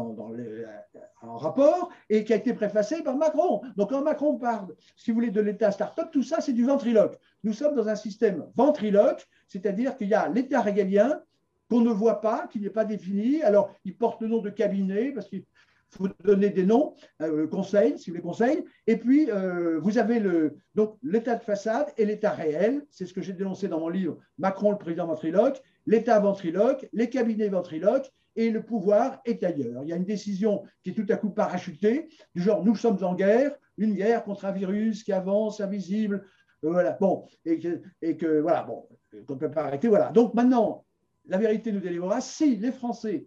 en 1.22 1.36
rapport 1.36 1.90
et 2.08 2.24
qui 2.24 2.32
a 2.32 2.36
été 2.36 2.54
préfacé 2.54 3.02
par 3.02 3.16
Macron. 3.16 3.62
Donc 3.76 3.90
quand 3.90 4.02
Macron 4.02 4.36
parle, 4.36 4.74
si 4.96 5.10
vous 5.10 5.16
voulez, 5.16 5.30
de 5.30 5.40
l'État 5.40 5.72
start-up, 5.72 6.08
tout 6.12 6.22
ça, 6.22 6.40
c'est 6.40 6.52
du 6.52 6.64
ventriloque. 6.64 7.18
Nous 7.42 7.52
sommes 7.52 7.74
dans 7.74 7.88
un 7.88 7.96
système 7.96 8.46
ventriloque, 8.54 9.26
c'est-à-dire 9.48 9.96
qu'il 9.96 10.08
y 10.08 10.14
a 10.14 10.28
l'État 10.28 10.60
régalien 10.60 11.20
qu'on 11.68 11.80
ne 11.80 11.90
voit 11.90 12.20
pas, 12.20 12.46
qui 12.46 12.60
n'est 12.60 12.70
pas 12.70 12.84
défini. 12.84 13.42
Alors, 13.42 13.74
il 13.84 13.96
porte 13.96 14.20
le 14.20 14.28
nom 14.28 14.38
de 14.38 14.50
cabinet 14.50 15.10
parce 15.10 15.28
qu'il 15.28 15.44
faut 15.88 16.08
donner 16.22 16.50
des 16.50 16.64
noms, 16.64 16.94
euh, 17.20 17.46
conseil, 17.48 17.98
si 17.98 18.10
vous 18.10 18.16
les 18.16 18.22
conseils. 18.22 18.64
Et 18.86 18.96
puis, 18.96 19.30
euh, 19.30 19.80
vous 19.80 19.98
avez 19.98 20.20
le, 20.20 20.56
donc, 20.74 20.96
l'état 21.02 21.34
de 21.34 21.42
façade 21.42 21.88
et 21.96 22.04
l'état 22.04 22.30
réel. 22.30 22.84
C'est 22.90 23.06
ce 23.06 23.12
que 23.12 23.20
j'ai 23.20 23.32
dénoncé 23.32 23.68
dans 23.68 23.80
mon 23.80 23.88
livre 23.88 24.18
Macron, 24.38 24.70
le 24.70 24.78
président 24.78 25.06
ventriloque, 25.06 25.60
l'état 25.86 26.20
ventriloque, 26.20 26.88
les 26.92 27.10
cabinets 27.10 27.48
ventriloques 27.48 28.12
et 28.36 28.50
le 28.50 28.62
pouvoir 28.62 29.20
est 29.24 29.42
ailleurs. 29.44 29.82
Il 29.82 29.88
y 29.88 29.92
a 29.92 29.96
une 29.96 30.04
décision 30.04 30.62
qui 30.82 30.90
est 30.90 30.94
tout 30.94 31.06
à 31.10 31.16
coup 31.16 31.30
parachutée, 31.30 32.08
du 32.34 32.42
genre 32.42 32.64
nous 32.64 32.76
sommes 32.76 33.02
en 33.02 33.14
guerre, 33.14 33.54
une 33.78 33.94
guerre 33.94 34.24
contre 34.24 34.44
un 34.44 34.52
virus 34.52 35.02
qui 35.02 35.12
avance, 35.12 35.60
invisible, 35.60 36.24
euh, 36.64 36.70
voilà, 36.70 36.98
et 37.44 38.16
que, 38.16 38.40
voilà, 38.40 38.62
bon, 38.62 38.86
qu'on 39.26 39.34
ne 39.34 39.38
peut 39.38 39.50
pas 39.50 39.64
arrêter. 39.64 39.90
Donc 40.14 40.34
maintenant, 40.34 40.84
la 41.26 41.38
vérité 41.38 41.72
nous 41.72 41.80
délivrera 41.80 42.20
si 42.20 42.56
les 42.56 42.72
Français 42.72 43.26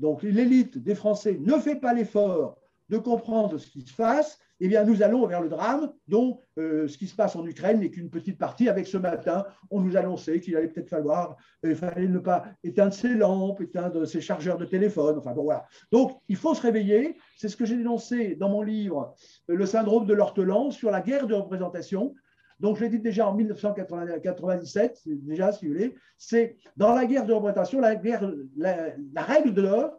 donc 0.00 0.22
l'élite 0.22 0.78
des 0.78 0.94
Français 0.94 1.38
ne 1.38 1.58
fait 1.58 1.76
pas 1.76 1.92
l'effort 1.92 2.56
de 2.90 2.98
comprendre 2.98 3.56
ce 3.56 3.68
qui 3.68 3.82
se 3.82 3.94
passe, 3.94 4.38
eh 4.58 4.68
bien 4.68 4.84
nous 4.84 5.02
allons 5.02 5.26
vers 5.26 5.40
le 5.40 5.48
drame 5.48 5.92
dont 6.08 6.38
euh, 6.58 6.86
ce 6.86 6.98
qui 6.98 7.06
se 7.06 7.14
passe 7.14 7.34
en 7.36 7.46
Ukraine 7.46 7.80
n'est 7.80 7.90
qu'une 7.90 8.10
petite 8.10 8.36
partie. 8.36 8.68
Avec 8.68 8.86
ce 8.86 8.98
matin, 8.98 9.46
on 9.70 9.80
nous 9.80 9.96
annonçait 9.96 10.40
qu'il 10.40 10.56
allait 10.56 10.68
peut-être 10.68 10.90
falloir, 10.90 11.36
il 11.62 11.76
fallait 11.76 12.08
ne 12.08 12.18
pas 12.18 12.44
éteindre 12.62 12.92
ses 12.92 13.14
lampes, 13.14 13.60
éteindre 13.60 14.04
ses 14.04 14.20
chargeurs 14.20 14.58
de 14.58 14.66
téléphone. 14.66 15.16
Enfin 15.18 15.32
bon 15.32 15.44
voilà. 15.44 15.64
Donc 15.92 16.20
il 16.28 16.36
faut 16.36 16.54
se 16.54 16.62
réveiller. 16.62 17.16
C'est 17.38 17.48
ce 17.48 17.56
que 17.56 17.64
j'ai 17.64 17.76
dénoncé 17.76 18.34
dans 18.34 18.50
mon 18.50 18.62
livre, 18.62 19.14
Le 19.46 19.64
syndrome 19.64 20.04
de 20.04 20.12
l'ortelan 20.12 20.70
sur 20.70 20.90
la 20.90 21.00
guerre 21.00 21.26
de 21.26 21.34
représentation. 21.34 22.14
Donc, 22.60 22.76
je 22.76 22.82
l'ai 22.82 22.90
dit 22.90 23.00
déjà 23.00 23.26
en 23.26 23.34
1997, 23.34 25.00
déjà, 25.06 25.50
si 25.50 25.66
vous 25.66 25.72
voulez, 25.72 25.94
c'est 26.18 26.58
dans 26.76 26.94
la 26.94 27.06
guerre 27.06 27.24
de 27.24 27.32
représentation, 27.32 27.80
la, 27.80 27.96
guerre, 27.96 28.30
la, 28.58 29.22
règle 29.22 29.54
de 29.54 29.62
l'or, 29.62 29.98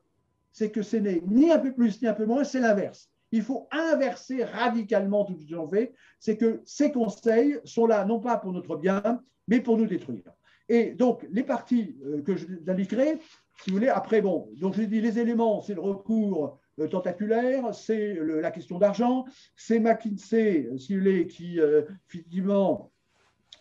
c'est 0.52 0.72
que 0.72 0.82
ce 0.82 0.98
n'est 0.98 1.22
ni 1.26 1.52
un 1.52 1.60
peu 1.60 1.74
plus 1.74 2.02
ni 2.02 2.08
un 2.08 2.14
peu 2.14 2.26
moins, 2.26 2.44
c'est 2.44 2.60
l'inverse. 2.60 3.10
Il 3.32 3.44
faut 3.44 3.68
inverser 3.72 4.44
radicalement 4.44 5.24
tout 5.24 5.38
ce 5.38 5.46
que 5.46 5.56
j'en 5.56 5.68
fais. 5.68 5.94
C'est 6.20 6.38
que 6.38 6.62
ces 6.66 6.92
conseils 6.92 7.60
sont 7.64 7.86
là 7.86 8.04
non 8.04 8.20
pas 8.20 8.38
pour 8.38 8.52
notre 8.52 8.76
bien, 8.76 9.22
mais 9.48 9.62
pour 9.62 9.78
nous 9.78 9.88
détruire. 9.88 10.32
Et 10.68 10.92
donc, 10.92 11.26
les 11.32 11.44
parties 11.44 11.98
euh, 12.06 12.22
que 12.22 12.36
je 12.36 12.46
indiquerai, 12.68 13.20
si 13.64 13.70
vous 13.70 13.78
voulez, 13.78 13.90
après, 13.90 14.22
bon, 14.22 14.50
donc 14.58 14.76
je 14.76 14.82
dit 14.84 15.02
les 15.02 15.20
éléments, 15.20 15.62
c'est 15.62 15.76
le 15.76 15.82
recours 15.82 16.60
tentaculaire, 16.90 17.74
c'est 17.74 18.16
la 18.16 18.52
question 18.52 18.80
d'argent, 18.80 19.26
c'est 19.56 19.80
McKinsey, 19.80 20.70
si 20.78 20.94
vous 20.94 21.00
voulez, 21.00 21.28
qui, 21.28 21.60
euh, 21.60 21.84
effectivement, 22.10 22.92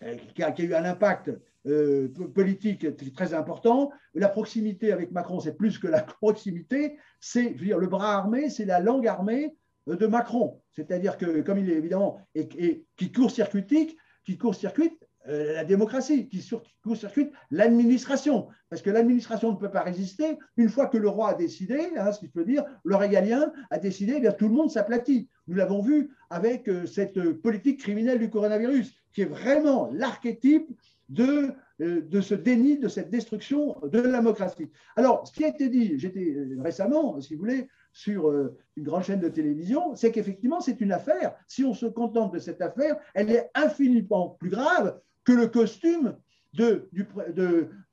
euh, 0.02 0.16
qui 0.34 0.42
a, 0.42 0.54
eu 0.58 0.74
un 0.74 0.84
impact 0.84 1.30
euh, 1.66 2.08
politique 2.34 2.86
très 3.12 3.34
important. 3.34 3.90
La 4.14 4.28
proximité 4.28 4.92
avec 4.92 5.12
Macron, 5.12 5.40
c'est 5.40 5.56
plus 5.56 5.78
que 5.78 5.86
la 5.86 6.02
proximité, 6.20 6.96
c'est 7.20 7.50
dire 7.50 7.78
le 7.78 7.86
bras 7.86 8.14
armé, 8.14 8.48
c'est 8.50 8.64
la 8.64 8.80
langue 8.80 9.06
armée 9.06 9.54
de 9.86 10.06
Macron. 10.06 10.60
C'est-à-dire 10.72 11.18
que, 11.18 11.40
comme 11.42 11.58
il 11.58 11.70
est 11.70 11.76
évidemment, 11.76 12.18
et, 12.34 12.84
qui 12.96 13.12
court-circuite, 13.12 13.96
qui 14.24 14.38
court-circuite 14.38 14.98
euh, 15.28 15.52
la 15.52 15.64
démocratie, 15.64 16.28
qui 16.28 16.42
court-circuite 16.82 17.30
l'administration. 17.50 18.48
Parce 18.70 18.80
que 18.80 18.88
l'administration 18.88 19.52
ne 19.52 19.58
peut 19.58 19.70
pas 19.70 19.82
résister. 19.82 20.38
Une 20.56 20.70
fois 20.70 20.86
que 20.86 20.96
le 20.96 21.08
roi 21.10 21.30
a 21.30 21.34
décidé, 21.34 21.90
hein, 21.98 22.10
si 22.12 22.26
je 22.26 22.30
peux 22.30 22.44
dire, 22.44 22.64
le 22.84 22.96
régalien 22.96 23.52
a 23.70 23.78
décidé, 23.78 24.14
eh 24.16 24.20
bien, 24.20 24.32
tout 24.32 24.48
le 24.48 24.54
monde 24.54 24.70
s'aplatit. 24.70 25.28
Nous 25.46 25.56
l'avons 25.56 25.82
vu 25.82 26.10
avec 26.30 26.68
euh, 26.68 26.86
cette 26.86 27.20
politique 27.42 27.80
criminelle 27.80 28.18
du 28.18 28.30
coronavirus, 28.30 28.94
qui 29.12 29.22
est 29.22 29.26
vraiment 29.26 29.90
l'archétype 29.92 30.68
de, 31.10 31.52
euh, 31.80 32.00
de 32.00 32.20
ce 32.20 32.34
déni, 32.34 32.78
de 32.78 32.88
cette 32.88 33.10
destruction 33.10 33.76
de 33.82 34.00
la 34.00 34.18
démocratie. 34.18 34.70
Alors, 34.96 35.26
ce 35.26 35.32
qui 35.32 35.44
a 35.44 35.48
été 35.48 35.68
dit, 35.68 35.98
j'étais 35.98 36.34
récemment, 36.58 37.20
si 37.20 37.34
vous 37.34 37.40
voulez, 37.40 37.68
sur 37.92 38.28
euh, 38.28 38.56
une 38.76 38.84
grande 38.84 39.02
chaîne 39.02 39.20
de 39.20 39.28
télévision, 39.28 39.94
c'est 39.96 40.12
qu'effectivement, 40.12 40.60
c'est 40.60 40.80
une 40.80 40.92
affaire. 40.92 41.34
Si 41.48 41.64
on 41.64 41.74
se 41.74 41.86
contente 41.86 42.32
de 42.32 42.38
cette 42.38 42.62
affaire, 42.62 42.96
elle 43.14 43.30
est 43.30 43.50
infiniment 43.54 44.36
plus 44.40 44.50
grave 44.50 45.00
que 45.24 45.32
le 45.32 45.48
costume 45.48 46.16
de, 46.52 46.88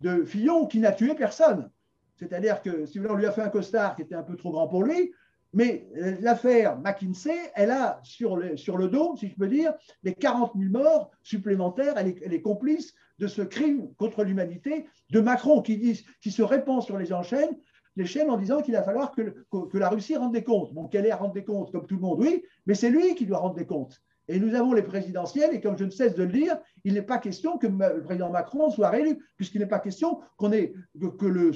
de, 0.02 0.24
Fillon 0.26 0.68
qui 0.68 0.80
n'a 0.80 0.92
tué 0.92 1.16
personne. 1.16 1.70
C'est-à-dire 2.16 2.62
que, 2.62 2.86
si 2.86 2.98
vous 2.98 3.04
voulez, 3.04 3.16
on 3.16 3.18
lui 3.18 3.26
a 3.26 3.32
fait 3.32 3.42
un 3.42 3.50
costard 3.50 3.96
qui 3.96 4.04
était 4.04 4.16
un 4.16 4.24
peu 4.24 4.36
trop 4.36 4.52
grand 4.52 4.68
pour 4.68 4.84
lui, 4.84 5.12
mais 5.54 5.88
euh, 5.98 6.16
l'affaire 6.22 6.78
McKinsey, 6.80 7.38
elle 7.56 7.72
a 7.72 8.00
sur 8.04 8.36
le, 8.36 8.58
sur 8.58 8.78
le 8.78 8.90
dos, 8.90 9.16
si 9.18 9.30
je 9.30 9.36
peux 9.36 9.48
dire, 9.48 9.74
les 10.04 10.14
40 10.14 10.52
000 10.58 10.72
morts 10.72 11.12
supplémentaires, 11.24 11.96
elle 11.98 12.34
est, 12.34 12.42
complice 12.42 12.94
de 13.20 13.28
ce 13.28 13.42
crime 13.42 13.94
contre 13.96 14.24
l'humanité 14.24 14.86
de 15.12 15.20
Macron 15.20 15.62
qui, 15.62 16.06
se 16.22 16.42
répand 16.42 16.82
sur 16.82 16.98
les 16.98 17.14
enchaînes 17.14 17.58
les 17.96 18.06
chaînes 18.06 18.30
en 18.30 18.38
disant 18.38 18.62
qu'il 18.62 18.76
va 18.76 18.84
falloir 18.84 19.12
que, 19.12 19.78
la 19.78 19.90
Russie 19.90 20.16
rende 20.16 20.32
des 20.32 20.44
comptes. 20.44 20.72
Bon, 20.72 20.88
qu'elle 20.88 21.08
ait 21.08 21.12
à 21.12 21.16
rendre 21.16 21.34
des 21.34 21.44
comptes 21.44 21.72
comme 21.72 21.88
tout 21.88 21.96
le 21.96 22.02
monde, 22.02 22.20
oui, 22.20 22.44
mais 22.68 22.76
c'est 22.76 22.92
lui 22.92 23.16
qui 23.16 23.26
doit 23.26 23.40
rendre 23.40 23.56
des 23.56 23.66
comptes. 23.66 24.00
Et 24.28 24.40
nous 24.40 24.54
avons 24.56 24.74
les 24.74 24.84
présidentielles, 24.84 25.56
et 25.56 25.62
comme 25.62 25.78
je 25.78 25.86
ne 25.86 25.90
cesse 25.90 26.14
de 26.14 26.24
le 26.24 26.32
dire, 26.32 26.60
il 26.84 26.94
n'est 26.94 27.02
pas 27.02 27.18
question 27.18 27.58
que 27.58 27.68
le 27.68 28.04
président 28.04 28.30
Macron 28.30 28.70
soit 28.70 28.90
réélu, 28.90 29.18
puisqu'il 29.36 29.60
n'est 29.60 29.68
pas 29.68 29.80
question 29.80 30.20
qu'on 30.36 30.52
ait, 30.52 30.74
que 31.18 31.52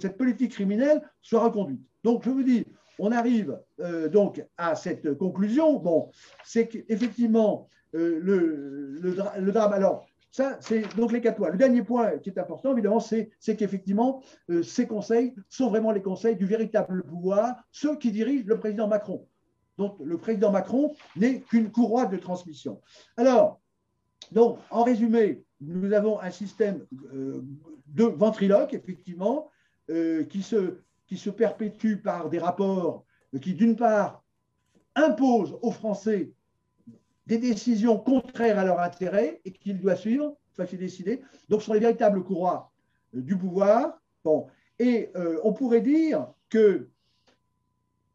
cette 0.00 0.16
politique 0.16 0.52
criminelle 0.52 1.02
soit 1.20 1.44
reconduite. 1.44 1.82
Donc, 2.02 2.24
je 2.24 2.30
vous 2.30 2.42
dis, 2.42 2.64
on 3.00 3.12
arrive 3.12 3.58
euh, 3.80 4.08
donc 4.08 4.44
à 4.58 4.76
cette 4.76 5.14
conclusion. 5.14 5.78
Bon, 5.78 6.10
c'est 6.44 6.68
qu'effectivement, 6.68 7.68
euh, 7.94 8.20
le, 8.20 9.52
drame. 9.52 9.72
Alors, 9.72 10.06
ça, 10.30 10.58
c'est 10.60 10.82
donc 10.96 11.10
les 11.10 11.20
quatre 11.20 11.38
points. 11.38 11.50
Le 11.50 11.58
dernier 11.58 11.82
point 11.82 12.18
qui 12.18 12.28
est 12.28 12.38
important, 12.38 12.72
évidemment, 12.72 13.00
c'est 13.00 13.30
qu'effectivement, 13.56 14.22
euh, 14.50 14.62
ces 14.62 14.86
conseils 14.86 15.34
sont 15.48 15.70
vraiment 15.70 15.90
les 15.90 16.02
conseils 16.02 16.36
du 16.36 16.44
véritable 16.44 17.02
pouvoir, 17.02 17.56
ceux 17.72 17.96
qui 17.96 18.12
dirigent 18.12 18.44
le 18.46 18.58
président 18.58 18.86
Macron. 18.86 19.26
Donc, 19.78 19.96
le 20.04 20.18
président 20.18 20.52
Macron 20.52 20.94
n'est 21.16 21.40
qu'une 21.40 21.72
courroie 21.72 22.04
de 22.04 22.18
transmission. 22.18 22.80
Alors, 23.16 23.60
donc, 24.30 24.58
en 24.70 24.84
résumé, 24.84 25.42
nous 25.62 25.92
avons 25.94 26.20
un 26.20 26.30
système 26.30 26.84
de 26.92 28.04
ventriloque, 28.04 28.74
effectivement, 28.74 29.50
qui, 29.88 30.42
se, 30.42 30.76
qui 31.10 31.18
se 31.18 31.28
perpétue 31.28 31.96
par 31.96 32.30
des 32.30 32.38
rapports 32.38 33.04
qui, 33.42 33.54
d'une 33.54 33.74
part, 33.74 34.22
imposent 34.94 35.58
aux 35.60 35.72
Français 35.72 36.30
des 37.26 37.38
décisions 37.38 37.98
contraires 37.98 38.60
à 38.60 38.64
leur 38.64 38.78
intérêt 38.78 39.40
et 39.44 39.50
qu'il 39.50 39.80
doit 39.80 39.96
suivre, 39.96 40.36
soit 40.52 40.66
qu'il 40.66 40.78
décidé. 40.78 41.20
Donc, 41.48 41.62
ce 41.62 41.66
sont 41.66 41.72
les 41.72 41.80
véritables 41.80 42.22
courroies 42.22 42.70
euh, 43.16 43.22
du 43.22 43.36
pouvoir. 43.36 44.00
Bon. 44.22 44.46
Et 44.78 45.10
euh, 45.16 45.40
on 45.42 45.52
pourrait 45.52 45.80
dire 45.80 46.28
que 46.48 46.88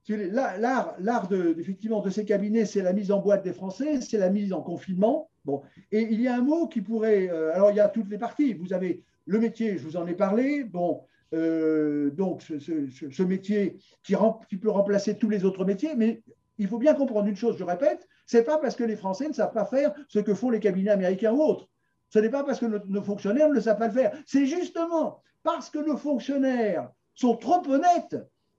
l'art 0.08 1.27
de, 1.27 1.53
effectivement, 1.60 1.99
de 1.99 2.10
ces 2.10 2.23
cabinets, 2.23 2.65
c'est 2.65 2.81
la 2.81 2.93
mise 2.93 3.12
en 3.12 3.19
boîte 3.19 3.43
des 3.43 3.53
Français, 3.53 3.99
c'est 3.99 4.17
la 4.17 4.29
mise 4.29 4.53
en 4.53 4.62
confinement. 4.62 5.29
Bon. 5.43 5.63
Et 5.91 6.01
il 6.01 6.21
y 6.21 6.29
a 6.29 6.36
un 6.36 6.41
mot 6.41 6.69
qui 6.69 6.79
pourrait. 6.79 7.29
Euh, 7.29 7.53
alors, 7.53 7.71
il 7.71 7.75
y 7.75 7.81
a 7.81 7.89
toutes 7.89 8.10
les 8.10 8.17
parties. 8.17 8.53
Vous 8.53 8.71
avez 8.71 9.03
le 9.25 9.39
métier, 9.39 9.77
je 9.77 9.84
vous 9.84 9.97
en 9.97 10.08
ai 10.08 10.13
parlé. 10.13 10.63
Bon. 10.63 11.03
Donc, 12.12 12.41
ce, 12.41 13.24
métier 13.24 13.78
qui, 14.04 14.15
peut 14.58 14.69
remplacer 14.69 15.17
tous 15.17 15.30
les 15.30 15.45
autres 15.45 15.65
métiers, 15.65 15.95
mais 15.95 16.24
il 16.58 16.67
faut 16.67 16.78
bien 16.78 16.93
comprendre 16.93 17.28
une 17.28 17.36
chose, 17.36 17.58
je 17.58 17.63
répète, 17.63 18.08
c'est 18.26 18.43
pas 18.43 18.58
parce 18.58 18.76
que 18.76 18.84
les 18.84 18.95
Français 18.95 19.28
ne 19.28 19.34
savent 19.34 19.54
pas 19.54 19.65
faire 19.65 19.93
ce 20.08 20.19
que 20.19 20.34
font 20.34 20.50
les 20.50 20.60
cabinets 20.60 20.91
américains 20.91 21.34
ou 21.34 21.41
autres. 21.41 21.67
Ce 22.10 22.19
n'est 22.19 22.30
pas 22.30 22.43
parce 22.43 22.60
que 22.60 22.65
nos, 22.65 23.02
fonctionnaires 23.02 23.50
ne 23.50 23.60
savent 23.60 23.78
pas 23.78 23.88
le 23.88 23.93
faire. 23.93 24.17
C'est 24.26 24.45
justement 24.45 25.21
parce 25.43 25.69
que 25.69 25.80
nos 25.80 25.98
fonctionnaires 25.98 26.89
sont 27.13 27.36
trop 27.36 27.62
honnêtes, 27.67 28.15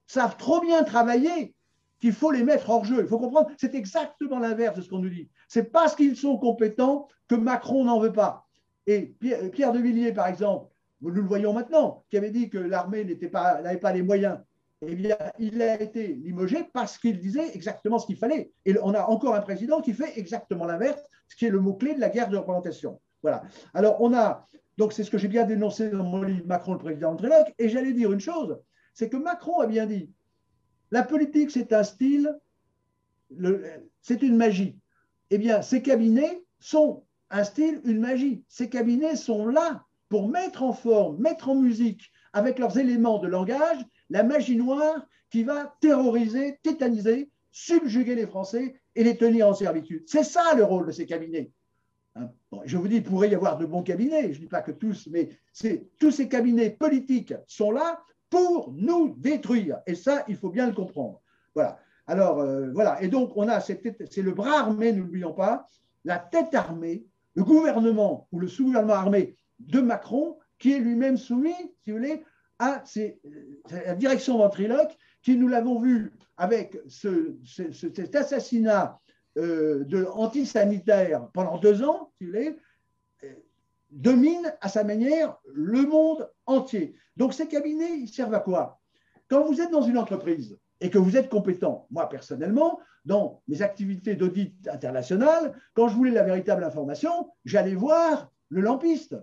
savent 0.07 0.37
trop 0.37 0.61
bien 0.61 0.83
travailler, 0.83 1.55
qu'il 2.01 2.13
faut 2.13 2.31
les 2.31 2.45
mettre 2.45 2.69
hors 2.69 2.85
jeu. 2.85 2.99
Il 3.01 3.07
faut 3.07 3.19
comprendre, 3.19 3.51
c'est 3.57 3.75
exactement 3.75 4.39
l'inverse 4.39 4.77
de 4.77 4.83
ce 4.83 4.89
qu'on 4.91 4.99
nous 4.99 5.09
dit. 5.09 5.31
C'est 5.49 5.73
parce 5.73 5.97
qu'ils 5.97 6.17
sont 6.17 6.37
compétents 6.37 7.09
que 7.29 7.35
Macron 7.35 7.85
n'en 7.85 7.99
veut 7.99 8.13
pas. 8.13 8.47
Et 8.87 9.15
Pierre 9.53 9.73
de 9.73 9.79
Villiers, 9.79 10.13
par 10.13 10.29
exemple, 10.29 10.71
nous 11.01 11.11
le 11.11 11.23
voyons 11.23 11.53
maintenant, 11.53 12.05
qui 12.11 12.17
avait 12.17 12.31
dit 12.31 12.49
que 12.49 12.59
l'armée 12.59 13.05
n'avait 13.05 13.29
pas, 13.29 13.93
les 13.93 14.03
moyens 14.03 14.39
eh 14.83 14.95
bien, 14.95 15.17
il 15.39 15.63
a 15.63 15.81
été 15.81 16.09
limogé 16.09 16.69
parce 16.73 16.99
qu'il 16.99 17.19
disait 17.19 17.55
exactement 17.55 17.99
ce 17.99 18.07
qu'il 18.07 18.17
fallait. 18.17 18.51
Et 18.67 18.77
on 18.83 18.93
a 18.93 19.07
encore 19.07 19.35
un 19.35 19.41
président 19.41 19.81
qui 19.81 19.95
fait 19.95 20.19
exactement 20.19 20.67
l'inverse, 20.67 21.01
ce 21.29 21.37
qui 21.37 21.47
est 21.47 21.51
le 21.51 21.61
mot-clé 21.61 21.95
de 21.95 22.01
la 22.01 22.11
guerre 22.11 22.29
de 22.29 22.37
représentation. 22.37 23.01
Voilà. 23.23 23.43
Alors, 23.73 24.01
on 24.03 24.13
a, 24.15 24.47
donc 24.77 24.93
c'est 24.93 25.03
ce 25.03 25.11
que 25.11 25.17
j'ai 25.17 25.29
bien 25.29 25.45
dénoncé 25.45 25.89
dans 25.89 26.05
mon 26.05 26.23
livre 26.23 26.47
Macron, 26.47 26.75
le 26.75 26.79
président 26.79 27.15
de 27.15 27.29
et 27.59 27.69
j'allais 27.71 27.95
dire 27.95 28.13
une 28.13 28.21
chose, 28.21 28.59
c'est 28.93 29.09
que 29.09 29.17
Macron 29.17 29.61
a 29.61 29.67
bien 29.67 29.87
dit, 29.87 30.11
la 30.91 31.03
politique, 31.03 31.51
c'est 31.51 31.73
un 31.73 31.83
style, 31.83 32.39
c'est 34.03 34.23
une 34.23 34.37
magie. 34.37 34.79
Eh 35.31 35.39
bien, 35.39 35.63
ces 35.63 35.81
cabinets 35.81 36.45
sont 36.61 37.03
un 37.31 37.45
style, 37.45 37.81
une 37.85 37.99
magie. 37.99 38.45
Ces 38.49 38.69
cabinets 38.69 39.17
sont 39.17 39.47
là 39.47 39.86
pour 40.09 40.29
mettre 40.29 40.63
en 40.63 40.73
forme, 40.73 41.19
mettre 41.19 41.49
en 41.49 41.55
musique, 41.55 42.11
avec 42.33 42.59
leurs 42.59 42.79
éléments 42.79 43.19
de 43.19 43.29
langage, 43.29 43.79
la 44.11 44.23
magie 44.23 44.57
noire 44.57 45.07
qui 45.31 45.43
va 45.43 45.75
terroriser, 45.81 46.59
tétaniser, 46.63 47.31
subjuguer 47.51 48.15
les 48.15 48.27
Français 48.27 48.81
et 48.95 49.05
les 49.05 49.17
tenir 49.17 49.49
en 49.49 49.55
servitude. 49.55 50.05
C'est 50.07 50.23
ça 50.23 50.55
le 50.55 50.65
rôle 50.65 50.87
de 50.87 50.93
ces 50.93 51.07
cabinets. 51.07 51.51
Hein, 52.15 52.31
je 52.65 52.77
vous 52.77 52.89
dis, 52.89 52.97
il 52.97 53.03
pourrait 53.03 53.31
y 53.31 53.35
avoir 53.35 53.59
de 53.59 53.67
bons 53.67 53.83
cabinets, 53.83 54.33
je 54.33 54.39
ne 54.39 54.45
dis 54.45 54.49
pas 54.49 54.63
que 54.63 54.73
tous, 54.73 55.09
mais 55.11 55.31
tous 55.99 56.11
ces 56.11 56.29
cabinets 56.29 56.71
politiques 56.71 57.35
sont 57.47 57.71
là 57.71 58.01
pour 58.31 58.73
nous 58.73 59.15
détruire. 59.17 59.79
Et 59.87 59.95
ça, 59.95 60.25
il 60.29 60.37
faut 60.37 60.51
bien 60.51 60.67
le 60.67 60.73
comprendre. 60.73 61.23
Voilà. 61.55 61.79
Alors, 62.07 62.41
euh, 62.41 62.71
voilà. 62.73 63.03
Et 63.03 63.09
donc, 63.09 63.33
on 63.37 63.49
a, 63.49 63.61
c'est 63.61 63.83
le 63.83 64.33
bras 64.33 64.61
armé, 64.61 64.93
n'oublions 64.93 65.33
pas, 65.33 65.69
la 66.05 66.19
tête 66.19 66.55
armée, 66.55 67.07
le 67.35 67.45
gouvernement 67.45 68.29
ou 68.33 68.39
le 68.39 68.49
sous-gouvernement 68.49 68.95
armé 68.95 69.37
de 69.59 69.81
Macron, 69.81 70.39
qui 70.59 70.73
est 70.73 70.79
lui-même 70.79 71.17
soumis, 71.17 71.55
si 71.83 71.91
vous 71.91 71.99
voulez, 71.99 72.25
à, 72.59 72.83
la 73.71 73.95
direction 73.95 74.39
ventriloque, 74.39 74.97
qui 75.23 75.37
nous 75.37 75.49
l'avons 75.49 75.81
vu 75.81 76.13
avec 76.37 76.79
cet 76.89 78.15
assassinat 78.15 79.01
euh, 79.39 80.07
antisanitaire 80.13 81.29
pendant 81.33 81.59
deux 81.59 81.83
ans, 81.83 82.13
euh, 82.23 82.53
domine 83.91 84.55
à 84.61 84.69
sa 84.69 84.85
manière 84.85 85.37
le 85.53 85.83
monde 85.83 86.31
entier. 86.47 86.95
Donc 87.17 87.35
ces 87.35 87.49
cabinets, 87.49 87.99
ils 87.99 88.09
servent 88.09 88.35
à 88.35 88.41
quoi? 88.41 88.81
Quand 89.29 89.45
vous 89.45 89.61
êtes 89.61 89.71
dans 89.71 89.83
une 89.83 89.99
entreprise 89.99 90.59
et 90.81 90.91
que 90.91 90.99
vous 90.99 91.17
êtes 91.17 91.29
compétent, 91.29 91.87
moi 91.91 92.09
personnellement, 92.09 92.79
dans 93.05 93.43
mes 93.49 93.63
activités 93.63 94.17
d'audit 94.17 94.55
international, 94.69 95.55
quand 95.75 95.89
je 95.89 95.95
voulais 95.95 96.11
la 96.11 96.23
véritable 96.23 96.65
information, 96.65 97.31
j'allais 97.45 97.75
voir 97.75 98.31
le 98.49 98.61
lampiste, 98.61 99.17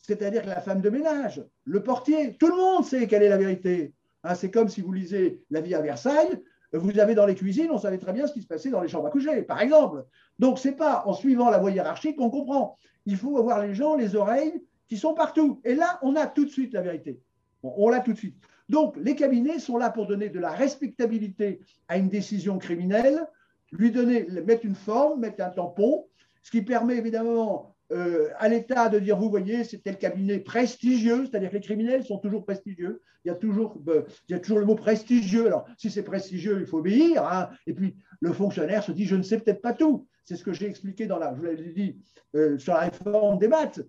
c'est-à-dire 0.00 0.46
la 0.46 0.60
femme 0.60 0.80
de 0.80 0.90
ménage, 0.90 1.44
le 1.64 1.82
portier. 1.82 2.36
Tout 2.38 2.48
le 2.48 2.56
monde 2.56 2.84
sait 2.84 3.06
quelle 3.06 3.22
est 3.22 3.28
la 3.28 3.36
vérité. 3.36 3.92
Hein, 4.24 4.34
c'est 4.34 4.50
comme 4.50 4.68
si 4.68 4.80
vous 4.80 4.92
lisez 4.92 5.42
La 5.50 5.60
vie 5.60 5.74
à 5.74 5.80
Versailles, 5.80 6.42
vous 6.72 6.98
avez 6.98 7.14
dans 7.14 7.26
les 7.26 7.34
cuisines, 7.34 7.70
on 7.70 7.78
savait 7.78 7.98
très 7.98 8.12
bien 8.12 8.26
ce 8.26 8.32
qui 8.32 8.42
se 8.42 8.46
passait 8.46 8.70
dans 8.70 8.82
les 8.82 8.88
chambres 8.88 9.06
à 9.06 9.10
coucher, 9.10 9.42
par 9.42 9.60
exemple. 9.60 10.04
Donc, 10.38 10.58
ce 10.58 10.68
n'est 10.68 10.76
pas 10.76 11.02
en 11.06 11.14
suivant 11.14 11.48
la 11.50 11.58
voie 11.58 11.70
hiérarchique 11.70 12.16
qu'on 12.16 12.30
comprend. 12.30 12.76
Il 13.06 13.16
faut 13.16 13.38
avoir 13.38 13.64
les 13.64 13.74
gens, 13.74 13.96
les 13.96 14.14
oreilles 14.16 14.62
qui 14.88 14.98
sont 14.98 15.14
partout. 15.14 15.60
Et 15.64 15.74
là, 15.74 15.98
on 16.02 16.14
a 16.14 16.26
tout 16.26 16.44
de 16.44 16.50
suite 16.50 16.74
la 16.74 16.82
vérité. 16.82 17.20
on 17.62 17.88
l'a 17.88 18.00
tout 18.00 18.12
de 18.12 18.18
suite. 18.18 18.36
Donc, 18.68 18.96
les 18.98 19.14
cabinets 19.14 19.58
sont 19.58 19.78
là 19.78 19.88
pour 19.90 20.06
donner 20.06 20.28
de 20.28 20.38
la 20.38 20.50
respectabilité 20.50 21.60
à 21.88 21.96
une 21.96 22.10
décision 22.10 22.58
criminelle, 22.58 23.26
lui 23.72 23.90
donner, 23.90 24.26
mettre 24.44 24.66
une 24.66 24.74
forme, 24.74 25.20
mettre 25.20 25.42
un 25.42 25.50
tampon, 25.50 26.06
ce 26.42 26.50
qui 26.50 26.62
permet 26.62 26.96
évidemment 26.96 27.76
euh, 27.90 28.28
à 28.36 28.48
l'État 28.48 28.90
de 28.90 28.98
dire, 28.98 29.16
vous 29.16 29.30
voyez, 29.30 29.64
c'est 29.64 29.78
tel 29.78 29.96
cabinet 29.96 30.40
prestigieux, 30.40 31.24
c'est-à-dire 31.24 31.48
que 31.48 31.54
les 31.54 31.62
criminels 31.62 32.04
sont 32.04 32.18
toujours 32.18 32.44
prestigieux. 32.44 33.00
Il 33.24 33.28
y 33.28 33.30
a 33.30 33.34
toujours, 33.34 33.80
euh, 33.88 34.02
il 34.28 34.32
y 34.32 34.34
a 34.34 34.40
toujours 34.40 34.58
le 34.58 34.66
mot 34.66 34.74
prestigieux. 34.74 35.46
Alors, 35.46 35.66
si 35.78 35.90
c'est 35.90 36.02
prestigieux, 36.02 36.58
il 36.60 36.66
faut 36.66 36.78
obéir. 36.78 37.24
Hein. 37.26 37.48
Et 37.66 37.72
puis, 37.72 37.96
le 38.20 38.32
fonctionnaire 38.32 38.82
se 38.82 38.92
dit, 38.92 39.06
je 39.06 39.16
ne 39.16 39.22
sais 39.22 39.38
peut-être 39.38 39.62
pas 39.62 39.72
tout. 39.72 40.06
C'est 40.24 40.36
ce 40.36 40.44
que 40.44 40.52
j'ai 40.52 40.66
expliqué 40.66 41.06
dans 41.06 41.18
la, 41.18 41.34
je 41.34 41.40
vous 41.40 41.46
l'ai 41.46 41.72
dit, 41.72 41.98
euh, 42.36 42.58
sur 42.58 42.74
la 42.74 42.80
réforme 42.80 43.38
des 43.38 43.48
maths. 43.48 43.80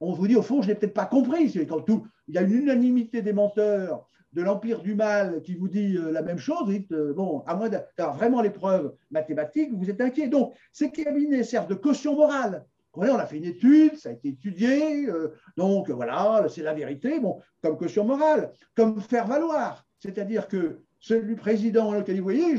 on 0.00 0.12
vous 0.12 0.26
dit, 0.26 0.36
au 0.36 0.42
fond, 0.42 0.62
je 0.62 0.68
n'ai 0.68 0.74
peut-être 0.74 0.94
pas 0.94 1.06
compris. 1.06 1.52
Il 1.54 2.34
y 2.34 2.38
a 2.38 2.42
une 2.42 2.54
unanimité 2.54 3.20
des 3.20 3.34
menteurs 3.34 4.08
de 4.32 4.42
l'empire 4.42 4.80
du 4.80 4.94
mal 4.94 5.42
qui 5.42 5.54
vous 5.54 5.68
dit 5.68 5.94
la 5.94 6.22
même 6.22 6.38
chose, 6.38 6.64
vous 6.64 6.72
dites, 6.72 6.92
bon, 6.92 7.40
à 7.46 7.54
moins 7.54 7.68
d'avoir 7.68 8.16
vraiment 8.16 8.40
les 8.40 8.50
preuves 8.50 8.94
mathématiques, 9.10 9.72
vous 9.74 9.90
êtes 9.90 10.00
inquiet. 10.00 10.28
Donc, 10.28 10.54
ces 10.72 10.90
cabinets 10.90 11.42
servent 11.42 11.68
de 11.68 11.74
caution 11.74 12.14
morale 12.14 12.64
on 13.06 13.16
a 13.16 13.26
fait 13.26 13.36
une 13.36 13.44
étude, 13.44 13.96
ça 13.96 14.10
a 14.10 14.12
été 14.12 14.28
étudié, 14.28 15.08
euh, 15.08 15.28
donc 15.56 15.90
voilà, 15.90 16.46
c'est 16.48 16.62
la 16.62 16.74
vérité, 16.74 17.20
comme 17.62 17.76
caution 17.76 18.04
morale, 18.04 18.52
comme 18.74 19.00
faire 19.00 19.26
valoir. 19.26 19.86
C'est-à-dire 19.98 20.48
que 20.48 20.80
celui 21.00 21.36
président 21.36 21.92
lequel 21.92 22.16
vous 22.16 22.22
voyez, 22.24 22.56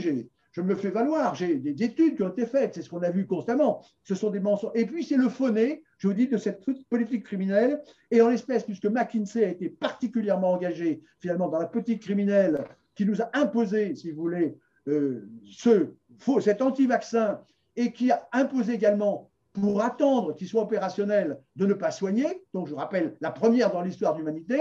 je 0.51 0.61
me 0.61 0.75
fais 0.75 0.89
valoir, 0.89 1.35
j'ai 1.35 1.55
des 1.55 1.83
études 1.83 2.15
qui 2.15 2.23
ont 2.23 2.29
été 2.29 2.45
faites, 2.45 2.75
c'est 2.75 2.81
ce 2.81 2.89
qu'on 2.89 3.01
a 3.03 3.11
vu 3.11 3.27
constamment, 3.27 3.83
ce 4.03 4.15
sont 4.15 4.29
des 4.29 4.39
mensonges. 4.39 4.71
Et 4.75 4.85
puis 4.85 5.03
c'est 5.03 5.17
le 5.17 5.29
fauné, 5.29 5.83
je 5.97 6.07
vous 6.07 6.13
dis, 6.13 6.27
de 6.27 6.37
cette 6.37 6.65
politique 6.89 7.23
criminelle. 7.23 7.81
Et 8.11 8.21
en 8.21 8.29
l'espèce, 8.29 8.63
puisque 8.63 8.85
McKinsey 8.85 9.45
a 9.45 9.49
été 9.49 9.69
particulièrement 9.69 10.51
engagé 10.51 11.01
finalement 11.19 11.49
dans 11.49 11.59
la 11.59 11.67
politique 11.67 12.01
criminelle 12.01 12.65
qui 12.95 13.05
nous 13.05 13.21
a 13.21 13.29
imposé, 13.33 13.95
si 13.95 14.11
vous 14.11 14.21
voulez, 14.21 14.57
euh, 14.87 15.29
ce, 15.45 15.93
cet 16.41 16.61
anti-vaccin 16.61 17.41
et 17.75 17.91
qui 17.93 18.11
a 18.11 18.27
imposé 18.31 18.73
également 18.73 19.29
pour 19.53 19.81
attendre 19.81 20.35
qu'il 20.35 20.47
soit 20.47 20.61
opérationnel 20.61 21.39
de 21.55 21.65
ne 21.65 21.73
pas 21.73 21.91
soigner. 21.91 22.43
Donc, 22.53 22.67
je 22.67 22.75
rappelle, 22.75 23.17
la 23.21 23.31
première 23.31 23.71
dans 23.71 23.81
l'histoire 23.81 24.13
de 24.13 24.19
l'humanité, 24.19 24.59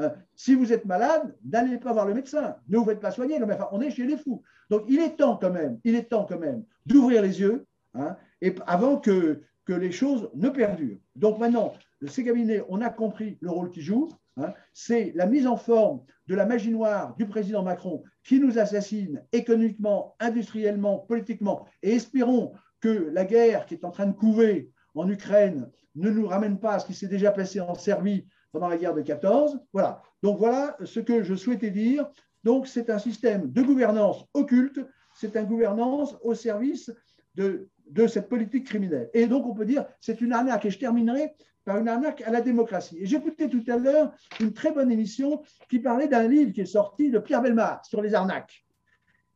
euh, 0.00 0.08
si 0.34 0.54
vous 0.54 0.72
êtes 0.72 0.86
malade, 0.86 1.36
n'allez 1.44 1.78
pas 1.78 1.92
voir 1.92 2.06
le 2.06 2.14
médecin. 2.14 2.56
Ne 2.68 2.78
vous 2.78 2.84
faites 2.84 3.00
pas 3.00 3.10
soigner. 3.10 3.38
mais 3.38 3.54
enfin, 3.54 3.68
on 3.72 3.80
est 3.80 3.90
chez 3.90 4.06
les 4.06 4.16
fous. 4.16 4.42
Donc, 4.70 4.84
il 4.88 5.00
est 5.00 5.16
temps 5.16 5.36
quand 5.36 5.50
même, 5.50 5.78
il 5.84 5.94
est 5.94 6.04
temps 6.04 6.26
quand 6.26 6.38
même 6.38 6.64
d'ouvrir 6.86 7.22
les 7.22 7.40
yeux 7.40 7.66
hein, 7.94 8.16
et 8.40 8.54
avant 8.66 8.96
que, 8.96 9.42
que 9.64 9.72
les 9.72 9.92
choses 9.92 10.30
ne 10.34 10.48
perdurent. 10.48 10.98
Donc 11.14 11.38
maintenant, 11.38 11.72
ces 12.06 12.24
cabinets, 12.24 12.62
on 12.68 12.80
a 12.80 12.90
compris 12.90 13.38
le 13.40 13.50
rôle 13.50 13.70
qu'ils 13.70 13.82
jouent. 13.82 14.10
Hein. 14.36 14.54
c'est 14.72 15.12
la 15.16 15.26
mise 15.26 15.46
en 15.46 15.56
forme 15.56 16.02
de 16.28 16.34
la 16.34 16.46
magie 16.46 16.70
noire 16.70 17.14
du 17.16 17.26
président 17.26 17.62
Macron 17.62 18.04
qui 18.22 18.38
nous 18.38 18.58
assassine 18.58 19.22
économiquement, 19.32 20.14
industriellement, 20.20 20.98
politiquement. 21.00 21.66
Et 21.82 21.94
espérons 21.94 22.52
que 22.80 23.10
la 23.12 23.24
guerre 23.24 23.66
qui 23.66 23.74
est 23.74 23.84
en 23.84 23.90
train 23.90 24.06
de 24.06 24.12
couver 24.12 24.70
en 24.94 25.08
Ukraine 25.08 25.70
ne 25.94 26.10
nous 26.10 26.26
ramène 26.26 26.58
pas 26.58 26.74
à 26.74 26.78
ce 26.78 26.86
qui 26.86 26.94
s'est 26.94 27.08
déjà 27.08 27.30
passé 27.30 27.60
en 27.60 27.74
Serbie 27.74 28.26
pendant 28.52 28.68
la 28.68 28.76
guerre 28.76 28.94
de 28.94 29.02
14. 29.02 29.60
Voilà. 29.72 30.02
Donc 30.22 30.38
voilà 30.38 30.76
ce 30.84 31.00
que 31.00 31.22
je 31.22 31.34
souhaitais 31.34 31.70
dire. 31.70 32.08
Donc 32.44 32.66
c'est 32.66 32.90
un 32.90 32.98
système 32.98 33.50
de 33.50 33.62
gouvernance 33.62 34.24
occulte, 34.34 34.80
c'est 35.14 35.36
une 35.36 35.46
gouvernance 35.46 36.16
au 36.22 36.34
service 36.34 36.90
de, 37.34 37.68
de 37.90 38.06
cette 38.06 38.28
politique 38.28 38.66
criminelle. 38.66 39.10
Et 39.12 39.26
donc 39.26 39.46
on 39.46 39.54
peut 39.54 39.66
dire 39.66 39.84
c'est 40.00 40.20
une 40.20 40.32
arnaque. 40.32 40.64
Et 40.64 40.70
je 40.70 40.78
terminerai 40.78 41.34
par 41.64 41.78
une 41.78 41.88
arnaque 41.88 42.22
à 42.22 42.30
la 42.30 42.40
démocratie. 42.40 42.98
Et 42.98 43.06
j'écoutais 43.06 43.48
tout 43.48 43.64
à 43.68 43.76
l'heure 43.76 44.12
une 44.40 44.52
très 44.52 44.72
bonne 44.72 44.90
émission 44.90 45.42
qui 45.68 45.78
parlait 45.78 46.08
d'un 46.08 46.26
livre 46.26 46.52
qui 46.52 46.62
est 46.62 46.66
sorti 46.66 47.10
de 47.10 47.18
Pierre 47.18 47.42
Belmar 47.42 47.84
sur 47.84 48.00
les 48.00 48.14
arnaques. 48.14 48.64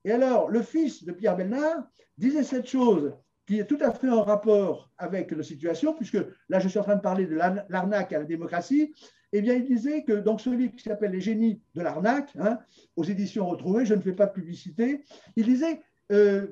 Et 0.05 0.13
alors, 0.13 0.51
le 0.51 0.63
fils 0.63 1.05
de 1.05 1.13
Pierre 1.13 1.37
Belmar 1.37 1.87
disait 2.19 2.43
cette 2.43 2.67
chose 2.67 3.13
qui 3.47 3.59
est 3.59 3.67
tout 3.67 3.79
à 3.81 3.91
fait 3.93 4.09
en 4.09 4.23
rapport 4.23 4.91
avec 4.97 5.31
la 5.31 5.43
situation, 5.43 5.93
puisque 5.93 6.19
là, 6.49 6.61
je 6.61 6.69
suis 6.69 6.79
en 6.79 6.83
train 6.83 6.97
de 6.97 7.01
parler 7.01 7.27
de 7.27 7.35
l'arnaque 7.35 8.13
à 8.13 8.19
la 8.21 8.25
démocratie. 8.25 8.95
Eh 9.33 9.43
bien, 9.43 9.55
il 9.55 9.65
disait 9.65 10.05
que 10.05 10.13
dans 10.13 10.39
ce 10.39 10.51
livre 10.51 10.75
qui 10.77 10.83
s'appelle 10.83 11.11
Les 11.11 11.21
génies 11.21 11.61
de 11.75 11.83
l'arnaque, 11.83 12.31
hein, 12.39 12.59
aux 12.97 13.05
éditions 13.05 13.47
retrouvées, 13.47 13.85
je 13.85 13.95
ne 13.95 14.01
fais 14.01 14.13
pas 14.13 14.27
de 14.27 14.33
publicité, 14.33 15.03
il 15.37 15.45
disait 15.45 15.83
euh, 16.13 16.47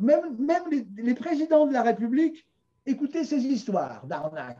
même 0.00 0.64
les, 0.96 1.14
présidents 1.14 1.66
de 1.66 1.72
la 1.72 1.82
République 1.82 2.46
écoutaient 2.84 3.24
ces 3.24 3.38
histoires 3.38 4.06
d'arnaque. 4.06 4.58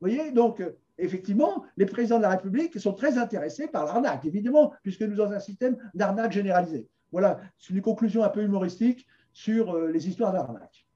Vous 0.00 0.08
voyez, 0.08 0.30
donc, 0.32 0.60
euh, 0.60 0.76
effectivement, 0.96 1.64
les 1.76 1.86
présidents 1.86 2.18
de 2.18 2.22
la 2.22 2.30
République 2.30 2.78
sont 2.80 2.94
très 2.94 3.18
intéressés 3.18 3.68
par 3.68 3.84
l'arnaque, 3.84 4.24
évidemment, 4.24 4.72
puisque 4.82 5.02
nous 5.02 5.16
sommes 5.16 5.26
dans 5.26 5.32
un 5.32 5.40
système 5.40 5.76
d'arnaque 5.94 6.32
généralisée. 6.32 6.88
Voilà, 7.12 7.40
c'est 7.58 7.74
une 7.74 7.82
conclusion 7.82 8.22
un 8.22 8.28
peu 8.28 8.42
humoristique 8.42 9.06
sur 9.32 9.74
euh, 9.74 9.90
les 9.90 10.08
histoires 10.08 10.32
d'arnaque. 10.32 10.87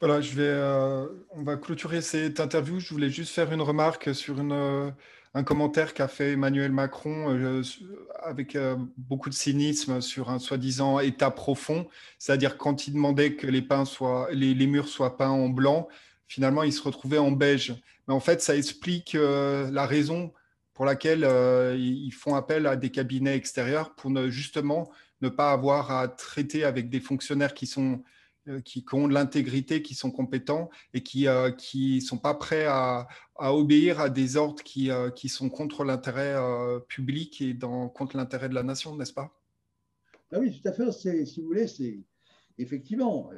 Voilà, 0.00 0.22
je 0.22 0.34
vais, 0.34 0.44
euh, 0.44 1.06
on 1.28 1.42
va 1.42 1.56
clôturer 1.58 2.00
cette 2.00 2.40
interview. 2.40 2.80
Je 2.80 2.88
voulais 2.88 3.10
juste 3.10 3.34
faire 3.34 3.52
une 3.52 3.60
remarque 3.60 4.14
sur 4.14 4.36
euh, 4.40 4.90
un 5.34 5.42
commentaire 5.44 5.92
qu'a 5.92 6.08
fait 6.08 6.32
Emmanuel 6.32 6.72
Macron 6.72 7.36
euh, 7.36 7.62
avec 8.22 8.56
beaucoup 8.96 9.28
de 9.28 9.34
cynisme 9.34 10.00
sur 10.00 10.30
un 10.30 10.38
soi-disant 10.38 11.00
état 11.00 11.30
profond, 11.30 11.86
c'est-à-dire 12.18 12.56
quand 12.56 12.86
il 12.86 12.94
demandait 12.94 13.34
que 13.34 13.46
les, 13.46 14.66
murs 14.66 14.88
soient 14.88 15.18
peints 15.18 15.28
en 15.28 15.50
blanc, 15.50 15.86
finalement 16.26 16.62
il 16.62 16.72
se 16.72 16.82
retrouvait 16.82 17.18
en 17.18 17.32
beige. 17.32 17.74
Mais 18.08 18.14
en 18.14 18.20
fait, 18.20 18.40
ça 18.40 18.56
explique 18.56 19.12
la 19.12 19.86
raison 19.86 20.32
pour 20.72 20.86
laquelle 20.86 21.28
ils 21.78 22.12
font 22.12 22.34
appel 22.34 22.66
à 22.66 22.76
des 22.76 22.90
cabinets 22.90 23.36
extérieurs 23.36 23.94
pour 23.94 24.10
justement 24.30 24.90
ne 25.20 25.28
pas 25.28 25.52
avoir 25.52 25.90
à 25.90 26.08
traiter 26.08 26.64
avec 26.64 26.88
des 26.88 27.00
fonctionnaires 27.00 27.52
qui 27.52 27.66
sont 27.66 28.02
euh, 28.50 28.60
qui, 28.60 28.84
ont 28.92 29.08
de 29.08 29.14
l'intégrité, 29.14 29.82
qui 29.82 29.94
sont 29.94 30.10
compétents 30.10 30.70
et 30.92 31.02
qui 31.02 31.24
ne 31.24 31.30
euh, 31.30 32.00
sont 32.00 32.18
pas 32.18 32.34
prêts 32.34 32.66
à, 32.66 33.06
obéir 33.38 34.00
à 34.00 34.10
des 34.10 34.36
ordres 34.36 34.62
qui, 34.62 34.90
euh, 34.90 35.10
qui 35.10 35.28
sont 35.28 35.48
contre 35.48 35.84
l'intérêt 35.84 36.34
public 36.88 37.40
et 37.40 37.54
dans, 37.54 37.88
contre 37.88 38.16
l'intérêt 38.16 38.48
de 38.48 38.54
la 38.54 38.62
nation, 38.62 38.96
n'est-ce 38.96 39.12
pas? 39.12 39.30
Ah 40.32 40.38
Oui, 40.38 40.60
tout 40.60 40.68
à 40.68 40.72
fait. 40.72 40.90
Si 40.92 41.40
vous 41.40 41.46
voulez, 41.46 41.66
c'est 41.66 41.98
effectivement, 42.58 43.30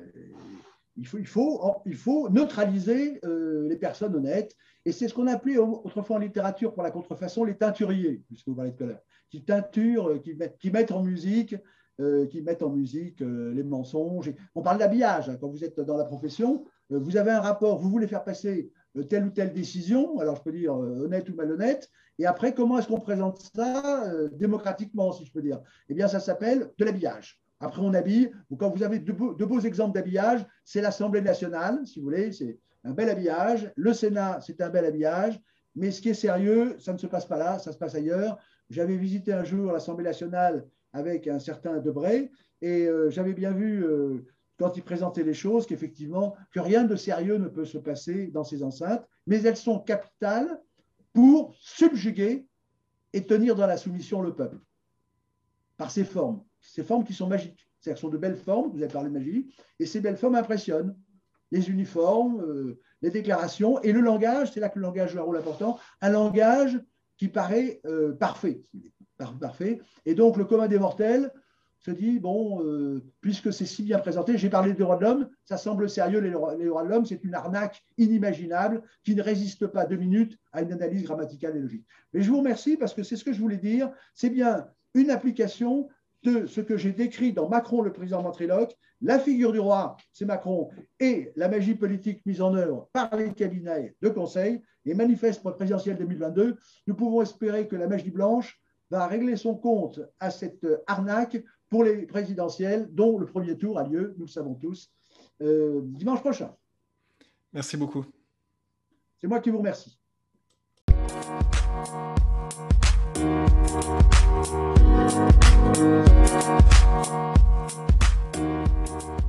il 0.97 1.07
faut, 1.07 1.19
il, 1.19 1.27
faut, 1.27 1.83
il 1.87 1.97
faut 1.97 2.29
neutraliser 2.29 3.21
les 3.23 3.77
personnes 3.77 4.15
honnêtes. 4.17 4.57
Et 4.85 4.93
c'est 4.93 5.07
ce 5.09 5.15
qu'on 5.15 5.29
appelait 5.29 5.59
autrefois 5.59 6.17
en 6.17 6.19
littérature 6.19 6.75
pour 6.75 6.83
la 6.83 6.91
contrefaçon 6.91 7.45
les 7.45 7.57
teinturiers, 7.57 8.23
puisque 8.27 8.49
vous 8.49 8.57
parlez 8.57 8.75
tout 8.75 8.85
à 8.85 8.87
l'heure, 8.89 9.03
qui 9.31 9.45
teinturent, 9.45 10.21
qui, 10.23 10.37
qui 10.59 10.71
mettent 10.71 10.91
en 10.91 11.03
musique 11.03 11.55
euh, 12.01 12.27
qui 12.27 12.41
mettent 12.41 12.63
en 12.63 12.71
musique 12.71 13.21
euh, 13.21 13.53
les 13.53 13.63
mensonges. 13.63 14.33
On 14.55 14.63
parle 14.63 14.79
d'habillage. 14.79 15.29
Hein. 15.29 15.37
Quand 15.39 15.49
vous 15.49 15.63
êtes 15.63 15.79
dans 15.79 15.99
la 15.99 16.05
profession, 16.05 16.65
euh, 16.91 16.99
vous 16.99 17.19
avez 17.19 17.31
un 17.31 17.41
rapport, 17.41 17.79
vous 17.79 17.91
voulez 17.91 18.07
faire 18.07 18.25
passer 18.25 18.73
telle 19.11 19.27
ou 19.27 19.31
telle 19.31 19.53
décision, 19.53 20.19
alors 20.19 20.37
je 20.37 20.43
peux 20.43 20.53
dire 20.53 20.75
honnête 20.75 21.29
ou 21.29 21.35
malhonnête, 21.35 21.91
et 22.19 22.27
après, 22.27 22.55
comment 22.55 22.79
est-ce 22.79 22.89
qu'on 22.89 23.01
présente 23.01 23.41
ça 23.55 24.05
démocratiquement, 24.33 25.13
si 25.13 25.25
je 25.25 25.33
peux 25.33 25.41
dire? 25.41 25.61
Eh 25.89 25.95
bien, 25.95 26.09
ça 26.09 26.21
s'appelle 26.21 26.71
de 26.77 26.85
l'habillage. 26.85 27.41
Après, 27.61 27.81
on 27.81 27.95
habille. 27.95 28.31
Quand 28.59 28.69
vous 28.69 28.83
avez 28.83 28.99
de 28.99 29.13
beaux 29.45 29.61
exemples 29.61 29.95
d'habillage, 29.95 30.45
c'est 30.65 30.83
l'Assemblée 30.83 31.23
nationale, 31.23 31.87
si 31.87 32.01
vous 32.01 32.05
voulez, 32.05 32.33
c'est 32.33 32.59
un 32.85 32.93
bel 32.93 33.09
habillage. 33.09 33.73
Le 33.77 33.95
Sénat, 33.95 34.41
c'est 34.41 34.61
un 34.61 34.69
bel 34.69 34.85
habillage. 34.85 35.41
Mais 35.75 35.91
ce 35.91 36.03
qui 36.03 36.11
est 36.11 36.15
sérieux, 36.15 36.77
ça 36.79 36.93
ne 36.93 36.99
se 36.99 37.07
passe 37.07 37.27
pas 37.27 37.39
là, 37.39 37.59
ça 37.59 37.73
se 37.73 37.79
passe 37.79 37.95
ailleurs. 37.95 38.39
J'avais 38.69 38.97
visité 38.97 39.33
un 39.33 39.45
jour 39.45 39.73
l'Assemblée 39.73 40.05
nationale 40.05 40.67
avec 40.93 41.27
un 41.27 41.39
certain 41.39 41.79
Debray. 41.79 42.31
Et 42.61 42.87
euh, 42.87 43.11
j'avais 43.11 43.35
bien 43.35 43.53
vu, 43.53 43.85
euh, 43.85 44.25
quand 44.59 44.77
il 44.77 44.83
présentait 44.83 45.25
les 45.25 45.35
choses, 45.35 45.67
qu'effectivement, 45.67 46.37
que 46.53 46.61
rien 46.61 46.85
de 46.85 46.97
sérieux 46.97 47.39
ne 47.39 47.49
peut 47.49 47.65
se 47.65 47.79
passer 47.79 48.29
dans 48.29 48.45
ces 48.45 48.63
enceintes, 48.63 49.07
mais 49.27 49.43
elles 49.43 49.57
sont 49.57 49.81
capitales 49.81 50.61
pour 51.13 51.55
subjuguer 51.59 52.47
et 53.13 53.27
tenir 53.27 53.57
dans 53.57 53.67
la 53.67 53.77
soumission 53.77 54.23
le 54.23 54.35
peuple. 54.35 54.59
Par 55.77 55.91
ces 55.91 56.05
formes, 56.05 56.43
ces 56.61 56.85
formes 56.85 57.05
qui 57.05 57.15
sont 57.15 57.27
magiques. 57.27 57.69
C'est-à-dire 57.81 58.01
sont 58.01 58.09
de 58.09 58.19
belles 58.19 58.37
formes, 58.37 58.71
vous 58.71 58.83
avez 58.83 58.93
parlé 58.93 59.09
de 59.09 59.15
magie, 59.15 59.53
et 59.81 59.87
ces 59.87 60.01
belles 60.01 60.17
formes 60.17 60.37
impressionnent. 60.37 60.97
Les 61.51 61.69
uniformes, 61.69 62.41
euh, 62.41 62.81
les 63.03 63.11
déclarations, 63.11 63.81
et 63.83 63.93
le 63.93 64.01
langage, 64.01 64.53
c'est 64.53 64.61
là 64.61 64.69
que 64.69 64.79
le 64.79 64.85
langage 64.85 65.13
joue 65.13 65.19
un 65.19 65.23
rôle 65.23 65.37
important, 65.37 65.79
un 66.01 66.11
langage 66.11 66.81
qui 67.19 67.29
paraît 67.29 67.81
parfait, 68.19 68.63
parfait. 69.41 69.81
Et 70.07 70.15
donc 70.15 70.37
le 70.37 70.45
commun 70.45 70.69
des 70.69 70.79
mortels 70.79 71.31
se 71.85 71.91
dit, 71.91 72.21
bon, 72.21 72.65
euh, 72.65 73.03
puisque 73.21 73.53
c'est 73.53 73.67
si 73.67 73.83
bien 73.83 73.99
présenté, 73.99 74.39
j'ai 74.39 74.49
parlé 74.49 74.73
des 74.73 74.79
droits 74.79 74.97
de 74.97 75.03
l'homme, 75.03 75.29
ça 75.45 75.57
semble 75.57 75.91
sérieux, 75.91 76.21
les, 76.21 76.31
droits 76.31 76.55
de 76.55 76.89
l'homme, 76.89 77.05
c'est 77.05 77.25
une 77.25 77.35
arnaque 77.35 77.83
inimaginable 77.99 78.83
qui 79.05 79.17
ne 79.17 79.23
résiste 79.23 79.67
pas 79.67 79.85
deux 79.85 79.97
minutes 79.97 80.39
à 80.53 80.63
une 80.63 80.73
analyse 80.73 81.03
grammaticale 81.03 81.57
et 81.57 81.61
logique. 81.61 81.85
Mais 82.13 82.23
je 82.23 82.31
vous 82.31 82.39
remercie 82.39 82.77
parce 82.77 82.95
que 82.95 83.03
c'est 83.03 83.17
ce 83.17 83.25
que 83.25 83.33
je 83.33 83.41
voulais 83.41 83.57
dire, 83.57 83.91
c'est 84.15 84.31
bien 84.31 84.69
une 84.95 85.11
application 85.11 85.89
de 86.23 86.47
ce 86.47 86.61
que 86.61 86.77
j'ai 86.77 86.93
décrit 86.93 87.33
dans 87.33 87.49
Macron, 87.49 87.83
le 87.83 87.93
président 87.93 88.23
ventriloque, 88.23 88.77
la 89.01 89.19
figure 89.19 89.51
du 89.51 89.59
roi, 89.59 89.97
c'est 90.13 90.25
Macron, 90.25 90.71
et 91.01 91.33
la 91.35 91.49
magie 91.49 91.75
politique 91.75 92.25
mise 92.25 92.41
en 92.41 92.55
œuvre 92.55 92.89
par 92.93 93.17
les 93.17 93.33
cabinets 93.33 93.97
de 94.01 94.09
conseil, 94.09 94.63
les 94.85 94.95
manifestes 94.95 95.43
présidentiels 95.43 95.99
2022, 95.99 96.57
nous 96.87 96.95
pouvons 96.95 97.23
espérer 97.23 97.67
que 97.67 97.75
la 97.75 97.89
magie 97.89 98.13
blanche 98.13 98.62
va 98.93 99.07
régler 99.07 99.37
son 99.37 99.55
compte 99.55 100.01
à 100.21 100.31
cette 100.31 100.67
arnaque 100.87 101.43
pour 101.71 101.83
les 101.85 102.05
présidentielles, 102.07 102.89
dont 102.93 103.19
le 103.19 103.25
premier 103.25 103.57
tour 103.57 103.79
a 103.79 103.85
lieu, 103.85 104.15
nous 104.19 104.27
le 104.27 104.31
savons 104.31 104.55
tous, 104.55 104.91
euh, 105.41 105.81
dimanche 105.83 106.21
prochain. 106.21 106.55
Merci 107.55 107.79
beaucoup. 107.79 108.05
C'est 109.19 109.27
moi 109.27 109.41
qui 109.41 109.51
vous 109.51 109.59
remercie. 109.59 109.99
Thank 115.75 116.11
you. 119.07 119.22